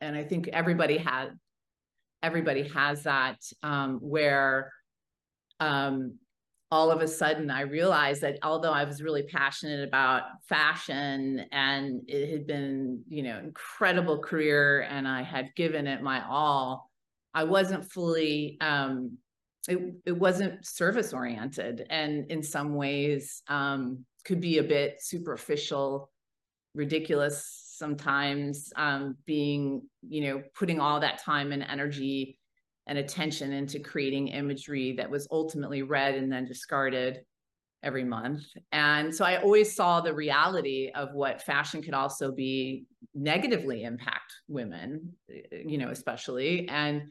And 0.00 0.16
I 0.16 0.24
think 0.24 0.48
everybody 0.48 0.96
had 0.96 1.30
everybody 2.22 2.66
has 2.68 3.02
that 3.02 3.36
um, 3.62 3.98
where 4.00 4.72
um, 5.60 6.18
all 6.70 6.90
of 6.90 7.02
a 7.02 7.06
sudden 7.06 7.50
I 7.50 7.60
realized 7.60 8.22
that 8.22 8.38
although 8.42 8.72
I 8.72 8.84
was 8.84 9.02
really 9.02 9.22
passionate 9.22 9.86
about 9.86 10.22
fashion 10.48 11.44
and 11.52 12.00
it 12.08 12.30
had 12.30 12.46
been, 12.46 13.02
you 13.08 13.22
know, 13.22 13.38
incredible 13.38 14.18
career 14.18 14.80
and 14.80 15.06
I 15.06 15.22
had 15.22 15.54
given 15.54 15.86
it 15.86 16.02
my 16.02 16.24
all, 16.26 16.90
I 17.34 17.44
wasn't 17.44 17.90
fully 17.90 18.56
um, 18.60 19.18
it, 19.68 19.78
it 20.04 20.12
wasn't 20.12 20.64
service 20.66 21.12
oriented 21.12 21.86
and 21.90 22.30
in 22.30 22.42
some 22.42 22.74
ways 22.74 23.42
um, 23.48 24.04
could 24.24 24.40
be 24.40 24.58
a 24.58 24.62
bit 24.62 24.96
superficial, 25.00 26.10
ridiculous 26.74 27.64
sometimes 27.76 28.72
um, 28.76 29.16
being, 29.26 29.82
you 30.06 30.22
know, 30.22 30.42
putting 30.54 30.80
all 30.80 31.00
that 31.00 31.18
time 31.18 31.52
and 31.52 31.62
energy 31.62 32.38
and 32.86 32.98
attention 32.98 33.52
into 33.52 33.78
creating 33.80 34.28
imagery 34.28 34.92
that 34.92 35.10
was 35.10 35.26
ultimately 35.30 35.82
read 35.82 36.14
and 36.14 36.30
then 36.30 36.44
discarded 36.44 37.20
every 37.82 38.04
month. 38.04 38.44
And 38.72 39.14
so 39.14 39.24
I 39.24 39.36
always 39.36 39.74
saw 39.74 40.00
the 40.00 40.14
reality 40.14 40.90
of 40.94 41.12
what 41.12 41.42
fashion 41.42 41.82
could 41.82 41.94
also 41.94 42.32
be 42.32 42.84
negatively 43.14 43.82
impact 43.82 44.32
women, 44.48 45.14
you 45.52 45.78
know, 45.78 45.88
especially. 45.88 46.68
And 46.68 47.08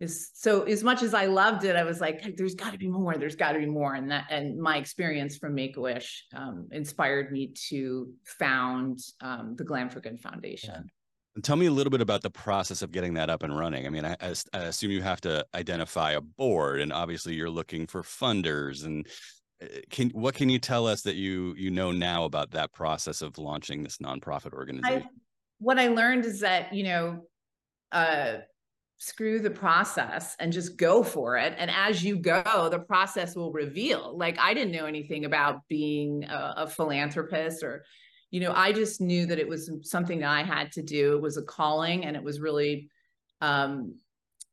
is 0.00 0.30
so 0.32 0.62
as 0.62 0.82
much 0.82 1.02
as 1.02 1.12
I 1.12 1.26
loved 1.26 1.64
it, 1.64 1.76
I 1.76 1.84
was 1.84 2.00
like, 2.00 2.36
there's 2.36 2.54
got 2.54 2.72
to 2.72 2.78
be 2.78 2.88
more. 2.88 3.16
There's 3.18 3.36
got 3.36 3.52
to 3.52 3.58
be 3.58 3.66
more, 3.66 3.94
and 3.94 4.10
that 4.10 4.26
and 4.30 4.58
my 4.58 4.78
experience 4.78 5.36
from 5.36 5.54
Make 5.54 5.76
a 5.76 5.80
Wish 5.80 6.24
um, 6.34 6.68
inspired 6.72 7.30
me 7.30 7.52
to 7.68 8.10
found 8.24 8.98
um, 9.20 9.54
the 9.56 9.64
Glam 9.64 9.90
for 9.90 10.00
Good 10.00 10.18
Foundation. 10.20 10.90
Tell 11.42 11.56
me 11.56 11.66
a 11.66 11.70
little 11.70 11.90
bit 11.90 12.00
about 12.00 12.22
the 12.22 12.30
process 12.30 12.82
of 12.82 12.90
getting 12.90 13.14
that 13.14 13.30
up 13.30 13.42
and 13.42 13.56
running. 13.56 13.86
I 13.86 13.90
mean, 13.90 14.04
I, 14.04 14.16
I, 14.20 14.58
assume 14.58 14.90
you 14.90 15.02
have 15.02 15.20
to 15.20 15.46
identify 15.54 16.12
a 16.12 16.20
board, 16.20 16.80
and 16.80 16.92
obviously 16.92 17.34
you're 17.34 17.50
looking 17.50 17.86
for 17.86 18.02
funders. 18.02 18.84
And 18.84 19.06
uh, 19.62 19.66
can 19.90 20.10
what 20.10 20.34
can 20.34 20.48
you 20.48 20.58
tell 20.58 20.86
us 20.86 21.02
that 21.02 21.14
you 21.14 21.54
you 21.58 21.70
know 21.70 21.92
now 21.92 22.24
about 22.24 22.50
that 22.52 22.72
process 22.72 23.20
of 23.20 23.38
launching 23.38 23.82
this 23.82 23.98
nonprofit 23.98 24.54
organization? 24.54 25.02
I, 25.02 25.10
what 25.58 25.78
I 25.78 25.88
learned 25.88 26.24
is 26.24 26.40
that 26.40 26.72
you 26.72 26.84
know. 26.84 27.26
Uh, 27.92 28.38
screw 29.00 29.40
the 29.40 29.50
process 29.50 30.36
and 30.40 30.52
just 30.52 30.76
go 30.76 31.02
for 31.02 31.38
it. 31.38 31.54
And 31.56 31.70
as 31.70 32.04
you 32.04 32.16
go 32.16 32.68
the 32.70 32.80
process 32.80 33.34
will 33.34 33.50
reveal. 33.50 34.16
Like 34.16 34.38
i 34.38 34.52
didn't 34.52 34.72
know 34.72 34.84
anything 34.84 35.24
about 35.24 35.66
being 35.68 36.24
a, 36.24 36.54
a, 36.58 36.66
philanthropist 36.66 37.62
or 37.62 37.84
you 38.30 38.40
know 38.40 38.52
i 38.54 38.72
just 38.72 39.00
knew 39.00 39.24
that 39.24 39.38
it 39.38 39.48
was 39.48 39.70
something 39.82 40.20
that 40.20 40.30
i 40.30 40.42
had 40.42 40.70
to 40.72 40.82
do. 40.82 41.16
It 41.16 41.22
was 41.22 41.38
a 41.38 41.42
calling 41.42 42.04
and 42.04 42.14
it 42.14 42.22
was 42.22 42.40
really 42.40 42.90
um, 43.40 43.94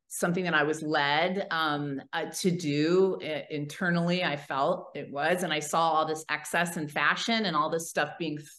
something 0.08 0.46
that 0.46 0.54
i 0.54 0.64
was 0.64 0.82
led 0.82 1.46
um, 1.52 2.02
uh, 2.14 2.26
to 2.40 2.50
do 2.50 3.18
it, 3.20 3.48
internally 3.52 4.24
i 4.24 4.38
felt 4.38 4.92
it 4.96 5.12
was. 5.12 5.44
And 5.44 5.52
i 5.52 5.60
saw 5.60 5.90
all 5.90 6.08
this 6.08 6.24
excess 6.30 6.78
in 6.78 6.88
fashion 6.88 7.46
and 7.48 7.56
all 7.56 7.70
this 7.70 7.90
stuff 7.90 8.12
being 8.18 8.38
th- 8.38 8.50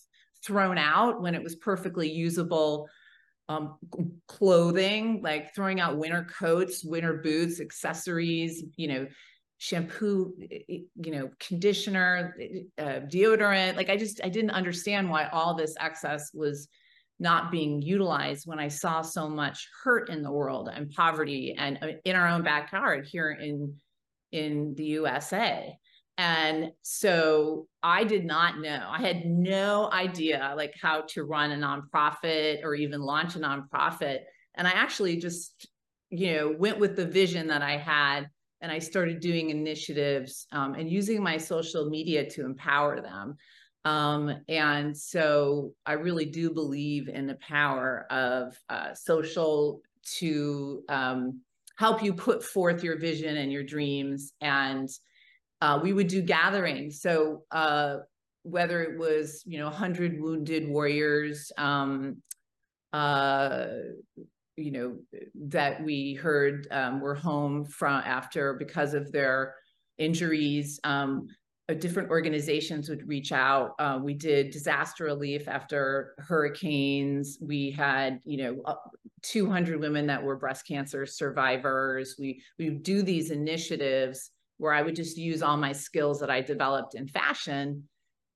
thrown 0.44 0.77
out 0.77 1.22
when 1.22 1.35
it 1.35 1.42
was 1.42 1.57
perfectly 1.57 2.11
usable 2.11 2.88
um, 3.49 3.77
clothing, 4.27 5.21
like 5.23 5.55
throwing 5.55 5.81
out 5.81 5.97
winter 5.97 6.27
coats, 6.39 6.85
winter 6.85 7.15
boots, 7.15 7.61
accessories, 7.61 8.65
you 8.77 8.89
know, 8.89 9.07
shampoo, 9.59 10.35
you 10.39 10.87
know, 11.13 11.31
conditioner, 11.41 12.37
uh, 12.79 13.01
deodorant. 13.11 13.77
Like 13.77 13.91
I 13.91 13.97
just, 13.97 14.21
I 14.23 14.29
didn't 14.29 14.51
understand 14.51 15.11
why 15.11 15.29
all 15.29 15.55
this 15.55 15.75
excess 15.81 16.31
was 16.33 16.69
not 17.19 17.51
being 17.51 17.83
utilized 17.83 18.47
when 18.47 18.61
I 18.61 18.69
saw 18.69 19.03
so 19.03 19.29
much 19.29 19.69
hurt 19.83 20.09
in 20.09 20.23
the 20.23 20.31
world 20.31 20.71
and 20.73 20.91
poverty 20.91 21.57
and 21.59 21.79
uh, 21.83 21.89
in 22.05 22.15
our 22.15 22.29
own 22.29 22.43
backyard 22.43 23.07
here 23.11 23.31
in 23.33 23.75
in 24.31 24.75
the 24.77 24.85
USA. 24.85 25.77
And 26.18 26.72
so 26.83 27.68
I 27.81 28.02
did 28.02 28.24
not 28.24 28.59
know. 28.59 28.88
I 28.90 29.00
had 29.00 29.24
no 29.24 29.88
idea 29.92 30.52
like 30.57 30.74
how 30.81 31.02
to 31.11 31.22
run 31.22 31.52
a 31.52 31.57
nonprofit 31.57 32.64
or 32.64 32.74
even 32.74 33.00
launch 33.00 33.37
a 33.37 33.38
nonprofit. 33.38 34.18
And 34.57 34.66
I 34.66 34.72
actually 34.72 35.18
just, 35.18 35.68
you 36.11 36.35
know, 36.35 36.54
went 36.59 36.81
with 36.81 36.96
the 36.96 37.07
vision 37.07 37.46
that 37.46 37.62
I 37.62 37.76
had 37.76 38.28
and 38.61 38.72
I 38.72 38.81
started 38.81 39.20
doing 39.20 39.50
initiatives 39.50 40.48
um, 40.50 40.74
and 40.74 40.90
using 40.90 41.22
my 41.22 41.37
social 41.37 41.88
media 41.88 42.28
to 42.31 42.44
empower 42.44 43.00
them. 43.00 43.37
Um, 43.85 44.35
and 44.48 44.96
so 44.96 45.72
I 45.87 45.92
really 45.92 46.26
do 46.26 46.50
believe 46.50 47.09
in 47.09 47.28
the 47.28 47.37
power 47.37 48.07
of 48.11 48.59
uh, 48.68 48.92
social 48.92 49.83
to 50.16 50.83
um, 50.88 51.42
help 51.76 52.02
you 52.02 52.12
put 52.12 52.42
forth 52.42 52.83
your 52.83 52.98
vision 52.98 53.37
and 53.37 53.52
your 53.52 53.62
dreams. 53.62 54.33
And 54.40 54.88
uh, 55.61 55.81
we 55.83 55.92
would 55.92 56.09
do 56.09 56.23
gatherings. 56.23 57.01
So 57.01 57.44
uh, 57.51 57.99
whether 58.42 58.83
it 58.83 58.99
was, 58.99 59.42
you 59.47 59.59
know, 59.59 59.66
100 59.66 60.21
wounded 60.21 60.68
warriors, 60.68 61.53
um, 61.59 62.23
uh, 62.92 63.66
you 64.57 64.73
know, 64.73 64.97
that 65.35 65.83
we 65.85 66.14
heard 66.14 66.66
um, 66.71 67.01
were 67.01 67.14
home 67.14 67.64
from 67.64 68.03
after 68.05 68.55
because 68.55 68.94
of 68.94 69.12
their 69.12 69.55
injuries. 69.99 70.81
Um, 70.85 71.29
uh, 71.68 71.75
different 71.75 72.09
organizations 72.11 72.88
would 72.88 73.07
reach 73.07 73.31
out. 73.31 73.73
Uh, 73.79 74.01
we 74.03 74.14
did 74.14 74.51
disaster 74.51 75.05
relief 75.05 75.49
after 75.49 76.14
hurricanes. 76.18 77.38
We 77.40 77.71
had, 77.71 78.21
you 78.25 78.38
know, 78.38 78.77
200 79.23 79.79
women 79.79 80.07
that 80.07 80.23
were 80.23 80.37
breast 80.37 80.66
cancer 80.66 81.05
survivors. 81.05 82.16
We 82.18 82.42
we 82.59 82.71
do 82.71 83.03
these 83.03 83.31
initiatives 83.31 84.31
where 84.59 84.73
I 84.73 84.83
would 84.83 84.97
just 84.97 85.16
use 85.16 85.42
all 85.42 85.57
my 85.57 85.73
skills 85.73 86.21
that 86.21 86.31
I 86.31 86.40
developed 86.40 86.94
in 86.94 87.09
fashion 87.09 87.88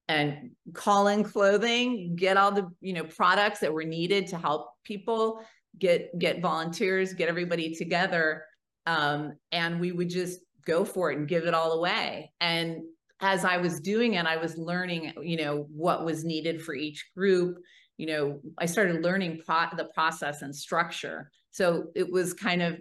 and 0.09 0.51
call 0.73 1.09
in 1.09 1.23
clothing, 1.25 2.17
get 2.17 2.37
all 2.37 2.53
the 2.53 2.69
you 2.81 2.93
know 2.93 3.05
products 3.05 3.61
that 3.61 3.73
were 3.73 3.85
needed 3.85 4.27
to 4.29 4.39
help 4.39 4.71
people, 4.85 5.41
get 5.79 6.19
get 6.19 6.41
volunteers, 6.41 7.13
get 7.13 7.29
everybody 7.29 7.75
together, 7.75 8.45
um, 8.87 9.35
and 9.53 9.81
we 9.81 9.93
would 9.93 10.11
just 10.11 10.41
go 10.67 10.85
for 10.85 11.11
it 11.11 11.19
and 11.19 11.29
give 11.29 11.45
it 11.45 11.55
all 11.55 11.73
away. 11.73 12.33
And 12.41 12.83
as 13.21 13.45
I 13.45 13.57
was 13.57 13.81
doing 13.81 14.15
it, 14.15 14.27
I 14.27 14.37
was 14.37 14.57
learning, 14.59 15.13
you 15.23 15.37
know, 15.37 15.67
what 15.71 16.05
was 16.05 16.25
needed 16.25 16.63
for 16.63 16.75
each 16.75 17.09
group. 17.17 17.59
You 17.97 18.07
know, 18.07 18.41
I 18.59 18.67
started 18.67 19.03
learning 19.03 19.43
pro- 19.47 19.77
the 19.77 19.89
process 19.95 20.43
and 20.43 20.55
structure. 20.55 21.31
So 21.53 21.87
it 21.95 22.11
was 22.11 22.35
kind 22.35 22.63
of, 22.63 22.81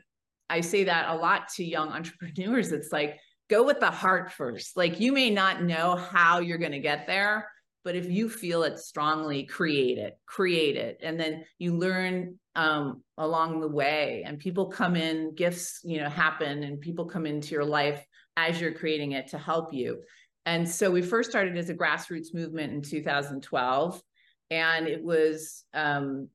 I 0.49 0.61
say 0.61 0.83
that 0.85 1.09
a 1.09 1.15
lot 1.15 1.49
to 1.55 1.63
young 1.63 1.89
entrepreneurs. 1.93 2.71
It's 2.71 2.91
like, 2.91 3.19
go 3.51 3.63
with 3.63 3.81
the 3.81 3.91
heart 3.91 4.31
first. 4.31 4.77
Like, 4.77 5.01
you 5.01 5.11
may 5.11 5.29
not 5.29 5.61
know 5.61 5.97
how 5.97 6.39
you're 6.39 6.57
going 6.57 6.71
to 6.71 6.79
get 6.79 7.05
there, 7.05 7.51
but 7.83 7.97
if 7.97 8.09
you 8.09 8.29
feel 8.29 8.63
it 8.63 8.79
strongly, 8.79 9.43
create 9.43 9.97
it, 9.97 10.17
create 10.25 10.77
it. 10.77 10.99
And 11.03 11.19
then 11.19 11.43
you 11.59 11.77
learn 11.77 12.39
um, 12.55 13.03
along 13.17 13.59
the 13.59 13.67
way, 13.67 14.23
and 14.25 14.39
people 14.39 14.67
come 14.67 14.95
in, 14.95 15.35
gifts, 15.35 15.81
you 15.83 15.99
know, 15.99 16.09
happen, 16.09 16.63
and 16.63 16.79
people 16.79 17.05
come 17.05 17.25
into 17.25 17.51
your 17.51 17.65
life 17.65 18.03
as 18.37 18.59
you're 18.61 18.73
creating 18.73 19.11
it 19.11 19.27
to 19.27 19.37
help 19.37 19.73
you. 19.73 20.01
And 20.45 20.67
so 20.67 20.89
we 20.89 21.01
first 21.01 21.29
started 21.29 21.57
as 21.57 21.69
a 21.69 21.75
grassroots 21.75 22.33
movement 22.33 22.71
in 22.71 22.81
2012, 22.81 24.01
and 24.49 24.87
it 24.87 25.03
was 25.03 25.65
um, 25.73 26.29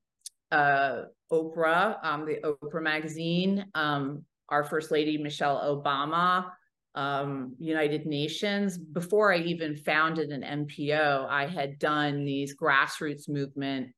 uh, 0.52 1.02
Oprah, 1.32 1.96
um, 2.04 2.26
the 2.26 2.40
Oprah 2.44 2.82
magazine, 2.82 3.64
um, 3.74 4.24
our 4.50 4.64
First 4.64 4.90
Lady 4.90 5.16
Michelle 5.16 5.58
Obama, 5.58 6.50
um, 6.96 7.54
United 7.58 8.06
Nations. 8.06 8.78
Before 8.78 9.32
I 9.32 9.38
even 9.38 9.76
founded 9.76 10.30
an 10.30 10.66
NPO, 10.66 11.28
I 11.28 11.46
had 11.46 11.78
done 11.78 12.24
these 12.24 12.56
grassroots 12.56 13.28
movement 13.28 13.88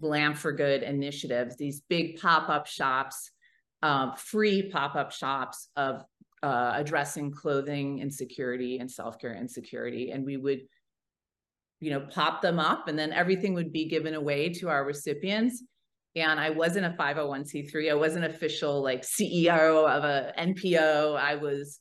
Glam 0.00 0.34
for 0.34 0.52
Good 0.52 0.82
initiatives, 0.82 1.56
these 1.56 1.82
big 1.88 2.18
pop 2.20 2.48
up 2.48 2.66
shops, 2.66 3.30
uh, 3.82 4.14
free 4.14 4.70
pop 4.70 4.94
up 4.94 5.12
shops 5.12 5.68
of 5.76 6.02
uh, 6.42 6.72
addressing 6.76 7.32
clothing 7.32 7.98
insecurity 7.98 8.78
and 8.78 8.90
self-care 8.90 9.34
insecurity. 9.34 10.10
And 10.10 10.24
we 10.24 10.36
would 10.36 10.60
you 11.80 11.90
know 11.90 12.00
pop 12.00 12.40
them 12.40 12.58
up 12.58 12.88
and 12.88 12.98
then 12.98 13.12
everything 13.12 13.52
would 13.54 13.72
be 13.72 13.86
given 13.86 14.14
away 14.14 14.48
to 14.48 14.68
our 14.68 14.84
recipients. 14.84 15.62
And 16.16 16.38
i 16.38 16.50
wasn't 16.50 16.86
a 16.86 16.90
501c3 16.90 17.90
i 17.90 17.94
wasn't 17.94 18.24
official 18.24 18.80
like 18.80 19.02
ceo 19.02 19.88
of 19.90 20.04
a 20.04 20.32
npo 20.38 21.18
i 21.18 21.34
was 21.34 21.80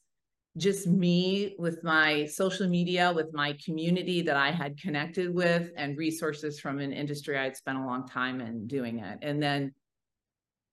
just 0.58 0.86
me 0.88 1.56
with 1.58 1.84
my 1.84 2.26
social 2.26 2.68
media 2.68 3.12
with 3.13 3.34
my 3.34 3.58
community 3.66 4.22
that 4.22 4.38
i 4.38 4.52
had 4.52 4.78
connected 4.80 5.34
with 5.34 5.72
and 5.78 5.98
resources 5.98 6.60
from 6.60 6.80
an 6.80 6.94
industry 6.94 7.38
i'd 7.38 7.58
spent 7.58 7.78
a 7.78 7.86
long 7.86 8.08
time 8.08 8.39
in 8.39 8.68
doing 8.68 9.00
it. 9.00 9.20
And 9.22 9.42
then 9.42 9.74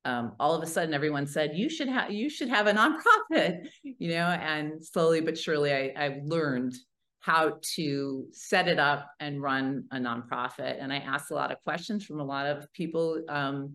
um, 0.04 0.32
all 0.40 0.54
of 0.54 0.62
a 0.62 0.66
sudden 0.66 0.94
everyone 0.94 1.26
said 1.26 1.52
you 1.54 1.68
should 1.68 1.88
have 1.88 2.10
you 2.10 2.30
should 2.30 2.48
have 2.48 2.66
a 2.66 2.72
nonprofit 2.72 3.66
you 3.82 4.10
know 4.10 4.26
and 4.26 4.84
slowly 4.84 5.20
but 5.20 5.36
surely 5.36 5.72
I, 5.72 5.92
I 5.96 6.20
learned 6.24 6.74
how 7.20 7.58
to 7.76 8.26
set 8.32 8.66
it 8.66 8.78
up 8.78 9.10
and 9.20 9.42
run 9.42 9.84
a 9.92 9.98
nonprofit. 9.98 10.76
And 10.80 10.92
i 10.92 10.96
asked 10.96 11.30
a 11.30 11.34
lot 11.34 11.52
of 11.52 11.62
questions 11.64 12.04
from 12.04 12.20
a 12.20 12.24
lot 12.24 12.46
of 12.46 12.70
people 12.72 13.22
um, 13.28 13.74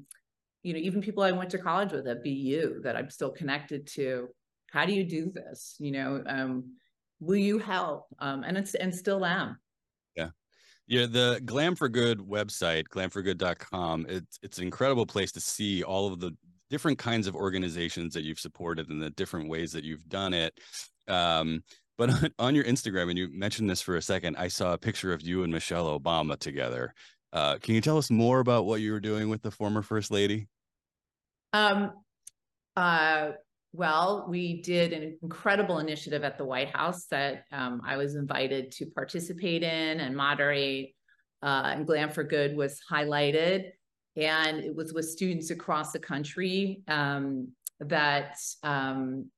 you 0.63 0.73
know 0.73 0.79
even 0.79 1.01
people 1.01 1.23
i 1.23 1.31
went 1.31 1.51
to 1.51 1.59
college 1.59 1.91
with 1.91 2.07
at 2.07 2.23
bu 2.23 2.81
that 2.81 2.95
i'm 2.95 3.09
still 3.09 3.29
connected 3.29 3.85
to 3.85 4.27
how 4.75 4.85
do 4.85 4.93
you 4.93 5.03
do 5.03 5.31
this 5.31 5.75
you 5.79 5.91
know 5.91 6.21
um, 6.27 6.75
will 7.19 7.37
you 7.37 7.57
help 7.57 8.05
um, 8.19 8.43
and 8.43 8.57
it's 8.57 8.75
and 8.75 8.93
still 8.93 9.25
am 9.25 9.57
yeah, 10.15 10.29
Yeah, 10.87 11.05
the 11.07 11.41
Glam 11.45 11.75
for 11.75 11.89
Good 11.89 12.19
website, 12.19 12.85
glamforgood.com, 12.89 14.05
it's 14.07 14.39
it's 14.43 14.57
an 14.59 14.65
incredible 14.65 15.05
place 15.05 15.31
to 15.33 15.39
see 15.39 15.83
all 15.83 16.11
of 16.11 16.19
the 16.19 16.31
different 16.69 16.97
kinds 16.97 17.27
of 17.27 17.35
organizations 17.35 18.13
that 18.13 18.23
you've 18.23 18.39
supported 18.39 18.89
and 18.89 19.01
the 19.01 19.11
different 19.11 19.49
ways 19.49 19.71
that 19.71 19.83
you've 19.83 20.07
done 20.09 20.33
it. 20.33 20.59
Um, 21.07 21.63
but 21.97 22.09
on, 22.09 22.29
on, 22.39 22.55
your 22.55 22.65
Instagram, 22.65 23.09
and 23.09 23.17
you 23.17 23.29
mentioned 23.31 23.69
this 23.69 23.81
for 23.81 23.95
a 23.95 24.01
second, 24.01 24.35
I 24.37 24.47
saw 24.47 24.73
a 24.73 24.77
picture 24.77 25.13
of 25.13 25.21
you 25.21 25.43
and 25.43 25.53
Michelle 25.53 25.97
Obama 25.99 26.37
together. 26.37 26.93
Uh, 27.33 27.57
can 27.57 27.75
you 27.75 27.81
tell 27.81 27.97
us 27.97 28.09
more 28.09 28.39
about 28.39 28.65
what 28.65 28.81
you 28.81 28.91
were 28.91 28.99
doing 28.99 29.29
with 29.29 29.41
the 29.41 29.51
former 29.51 29.81
First 29.81 30.11
Lady? 30.11 30.47
Um, 31.53 31.91
uh, 32.75 33.31
well, 33.75 34.25
we 34.29 34.61
did 34.61 34.93
an 34.93 35.17
incredible 35.21 35.79
initiative 35.79 36.23
at 36.23 36.37
the 36.37 36.45
White 36.45 36.69
House 36.69 37.05
that 37.07 37.43
um, 37.51 37.81
I 37.85 37.97
was 37.97 38.15
invited 38.15 38.71
to 38.73 38.85
participate 38.85 39.63
in 39.63 39.99
and 39.99 40.15
moderate. 40.15 40.95
Uh, 41.43 41.73
and 41.75 41.85
Glam 41.85 42.09
for 42.09 42.23
Good 42.23 42.55
was 42.55 42.79
highlighted, 42.89 43.69
and 44.15 44.59
it 44.59 44.73
was 44.73 44.93
with 44.93 45.05
students 45.05 45.49
across 45.49 45.91
the 45.91 45.99
country 45.99 46.81
um, 46.87 47.49
that 47.81 48.37
um, 48.63 49.29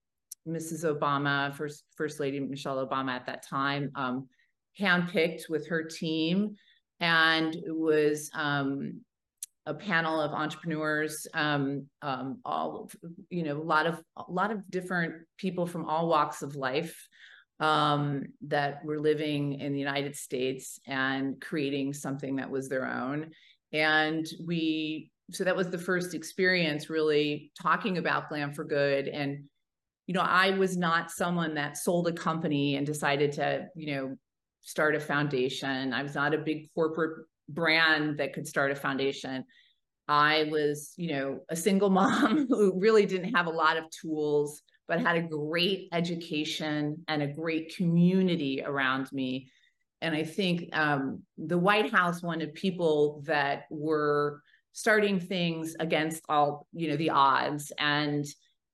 Mrs. 0.48 0.86
Obama, 0.86 1.54
First 1.56 1.84
First 1.96 2.20
Lady 2.20 2.40
Michelle 2.40 2.86
Obama 2.86 3.12
at 3.12 3.26
that 3.26 3.46
time, 3.46 3.92
um, 3.96 4.28
handpicked 4.80 5.50
with 5.50 5.68
her 5.68 5.84
team, 5.84 6.56
and 7.00 7.56
it 7.56 7.76
was 7.76 8.30
um, 8.34 9.02
a 9.68 9.74
panel 9.74 10.20
of 10.20 10.32
entrepreneurs, 10.32 11.28
um, 11.34 11.86
um, 12.02 12.40
all 12.46 12.90
you 13.30 13.44
know, 13.44 13.58
a 13.58 13.64
lot 13.64 13.86
of 13.86 14.02
a 14.16 14.32
lot 14.32 14.52
of 14.52 14.70
different 14.72 15.14
people 15.38 15.68
from 15.68 15.86
all 15.86 16.08
walks 16.08 16.42
of 16.42 16.56
life 16.56 17.08
um, 17.60 18.24
that 18.48 18.84
were 18.86 19.00
living 19.00 19.60
in 19.60 19.74
the 19.74 19.80
United 19.80 20.16
States 20.16 20.80
and 20.88 21.40
creating 21.42 21.94
something 21.94 22.38
that 22.38 22.50
was 22.50 22.70
their 22.70 22.88
own. 22.88 23.32
And 23.74 24.26
we, 24.46 25.12
so 25.32 25.44
that 25.44 25.56
was 25.56 25.70
the 25.70 25.78
first 25.78 26.14
experience 26.14 26.90
really 26.90 27.52
talking 27.62 27.98
about 27.98 28.30
Glam 28.30 28.54
for 28.54 28.64
Good. 28.64 29.08
And 29.08 29.44
you 30.06 30.14
know, 30.14 30.22
I 30.22 30.52
was 30.52 30.78
not 30.78 31.12
someone 31.12 31.56
that 31.56 31.78
sold 31.78 32.08
a 32.08 32.14
company 32.14 32.78
and 32.78 32.86
decided 32.86 33.34
to, 33.34 33.68
you 33.76 33.94
know, 33.94 34.16
start 34.62 34.96
a 34.96 35.02
foundation. 35.02 35.94
I 35.94 36.02
was 36.02 36.16
not 36.16 36.34
a 36.34 36.38
big 36.38 36.74
corporate 36.74 37.26
brand 37.50 38.20
that 38.20 38.34
could 38.34 38.48
start 38.48 38.72
a 38.72 38.76
foundation. 38.76 39.44
I 40.08 40.48
was, 40.52 40.94
you 40.98 41.14
know, 41.14 41.40
a 41.50 41.56
single 41.56 41.90
mom 42.02 42.48
who 42.48 42.80
really 42.80 43.06
didn't 43.06 43.36
have 43.36 43.48
a 43.48 43.52
lot 43.52 43.78
of 43.78 43.90
tools, 43.90 44.62
but 44.88 45.02
had 45.02 45.18
a 45.18 45.22
great 45.22 45.90
education 45.92 47.04
and 47.08 47.22
a 47.22 47.28
great 47.28 47.76
community 47.76 48.64
around 48.66 49.12
me. 49.12 49.50
And 50.02 50.16
I 50.16 50.24
think 50.24 50.70
um, 50.74 51.24
the 51.38 51.58
White 51.58 51.92
House 51.92 52.22
wanted 52.22 52.54
people 52.54 53.24
that 53.26 53.64
were 53.70 54.42
starting 54.74 55.20
things 55.20 55.76
against 55.80 56.24
all, 56.30 56.68
you 56.72 56.90
know, 56.90 56.98
the 56.98 57.10
odds 57.10 57.72
and 57.80 58.26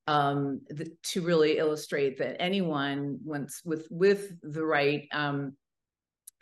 um, 0.07 0.61
the, 0.69 0.91
to 1.11 1.21
really 1.21 1.57
illustrate 1.57 2.17
that 2.17 2.41
anyone 2.41 3.19
once 3.23 3.61
with 3.63 3.87
with 3.89 4.33
the 4.41 4.65
right 4.65 5.07
um, 5.13 5.55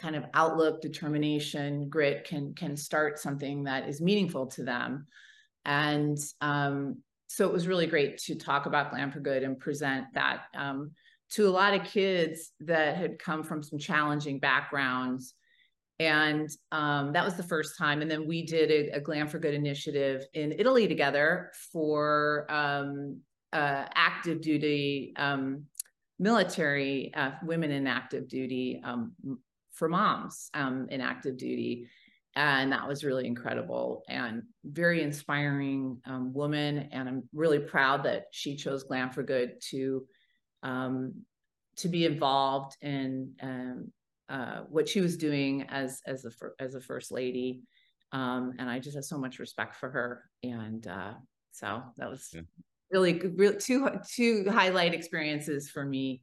kind 0.01 0.15
of 0.15 0.25
outlook, 0.33 0.81
determination, 0.81 1.87
grit 1.89 2.25
can 2.25 2.53
can 2.53 2.75
start 2.75 3.19
something 3.19 3.63
that 3.63 3.87
is 3.87 4.01
meaningful 4.01 4.47
to 4.47 4.63
them. 4.63 5.05
And 5.65 6.17
um, 6.41 6.97
so 7.27 7.47
it 7.47 7.53
was 7.53 7.67
really 7.67 7.87
great 7.87 8.17
to 8.19 8.35
talk 8.35 8.65
about 8.65 8.91
Glam 8.91 9.11
for 9.11 9.19
Good 9.19 9.43
and 9.43 9.59
present 9.59 10.05
that 10.13 10.43
um, 10.55 10.91
to 11.31 11.47
a 11.47 11.49
lot 11.49 11.73
of 11.73 11.85
kids 11.85 12.51
that 12.61 12.97
had 12.97 13.19
come 13.19 13.43
from 13.43 13.63
some 13.63 13.79
challenging 13.79 14.39
backgrounds. 14.39 15.33
And 15.99 16.49
um, 16.71 17.13
that 17.13 17.23
was 17.23 17.35
the 17.35 17.43
first 17.43 17.77
time. 17.77 18.01
And 18.01 18.09
then 18.09 18.27
we 18.27 18.43
did 18.43 18.71
a, 18.71 18.97
a, 18.97 18.99
Glam 18.99 19.27
for 19.27 19.37
Good 19.37 19.53
initiative 19.53 20.25
in 20.33 20.51
Italy 20.51 20.87
together 20.87 21.51
for 21.71 22.47
um, 22.49 23.21
uh, 23.53 23.85
active 23.93 24.41
duty 24.41 25.13
um, 25.15 25.65
military 26.19 27.11
uh, 27.15 27.31
women 27.43 27.71
in 27.71 27.87
active 27.87 28.27
duty 28.27 28.81
um, 28.83 29.13
for 29.81 29.89
moms 29.89 30.51
um, 30.53 30.85
in 30.91 31.01
active 31.01 31.37
duty. 31.37 31.87
And 32.35 32.71
that 32.71 32.87
was 32.87 33.03
really 33.03 33.25
incredible 33.25 34.03
and 34.07 34.43
very 34.63 35.01
inspiring 35.01 35.99
um, 36.05 36.33
woman. 36.33 36.87
And 36.91 37.09
I'm 37.09 37.23
really 37.33 37.57
proud 37.57 38.03
that 38.03 38.25
she 38.31 38.55
chose 38.55 38.83
Glam 38.83 39.09
for 39.09 39.23
Good 39.23 39.59
to 39.71 40.05
um, 40.61 41.25
to 41.77 41.87
be 41.87 42.05
involved 42.05 42.77
in 42.83 43.33
um, 43.41 43.91
uh, 44.29 44.59
what 44.69 44.87
she 44.87 45.01
was 45.01 45.17
doing 45.17 45.63
as 45.63 45.99
as 46.05 46.25
a 46.25 46.31
as 46.59 46.75
a 46.75 46.81
first 46.81 47.11
lady. 47.11 47.63
Um, 48.11 48.53
and 48.59 48.69
I 48.69 48.77
just 48.77 48.95
have 48.95 49.05
so 49.05 49.17
much 49.17 49.39
respect 49.39 49.77
for 49.77 49.89
her. 49.89 50.29
And 50.43 50.85
uh, 50.85 51.13
so 51.53 51.81
that 51.97 52.07
was 52.07 52.29
yeah. 52.33 52.41
really, 52.91 53.19
really 53.35 53.57
two 53.57 53.89
two 54.07 54.45
highlight 54.47 54.93
experiences 54.93 55.71
for 55.71 55.83
me 55.83 56.21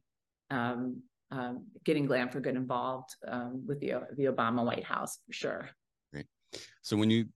um, 0.49 1.03
um, 1.31 1.65
getting 1.83 2.05
Glam 2.05 2.29
for 2.29 2.39
Good 2.39 2.55
involved 2.55 3.15
um, 3.27 3.63
with 3.67 3.79
the 3.79 3.93
the 4.15 4.25
Obama 4.25 4.65
White 4.65 4.83
House 4.83 5.19
for 5.25 5.33
sure. 5.33 5.69
Great. 6.11 6.25
So 6.81 6.97
when 6.97 7.09
you, 7.09 7.27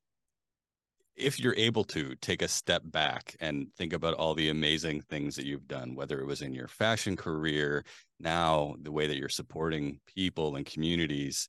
if 1.15 1.39
you're 1.39 1.55
able 1.55 1.83
to 1.85 2.15
take 2.15 2.41
a 2.41 2.47
step 2.47 2.81
back 2.85 3.35
and 3.39 3.67
think 3.77 3.93
about 3.93 4.15
all 4.15 4.33
the 4.33 4.49
amazing 4.49 5.01
things 5.01 5.35
that 5.35 5.45
you've 5.45 5.67
done, 5.67 5.95
whether 5.95 6.19
it 6.19 6.25
was 6.25 6.41
in 6.41 6.53
your 6.53 6.67
fashion 6.67 7.15
career, 7.15 7.85
now 8.19 8.75
the 8.81 8.91
way 8.91 9.05
that 9.05 9.17
you're 9.17 9.29
supporting 9.29 9.99
people 10.07 10.55
and 10.55 10.65
communities, 10.65 11.47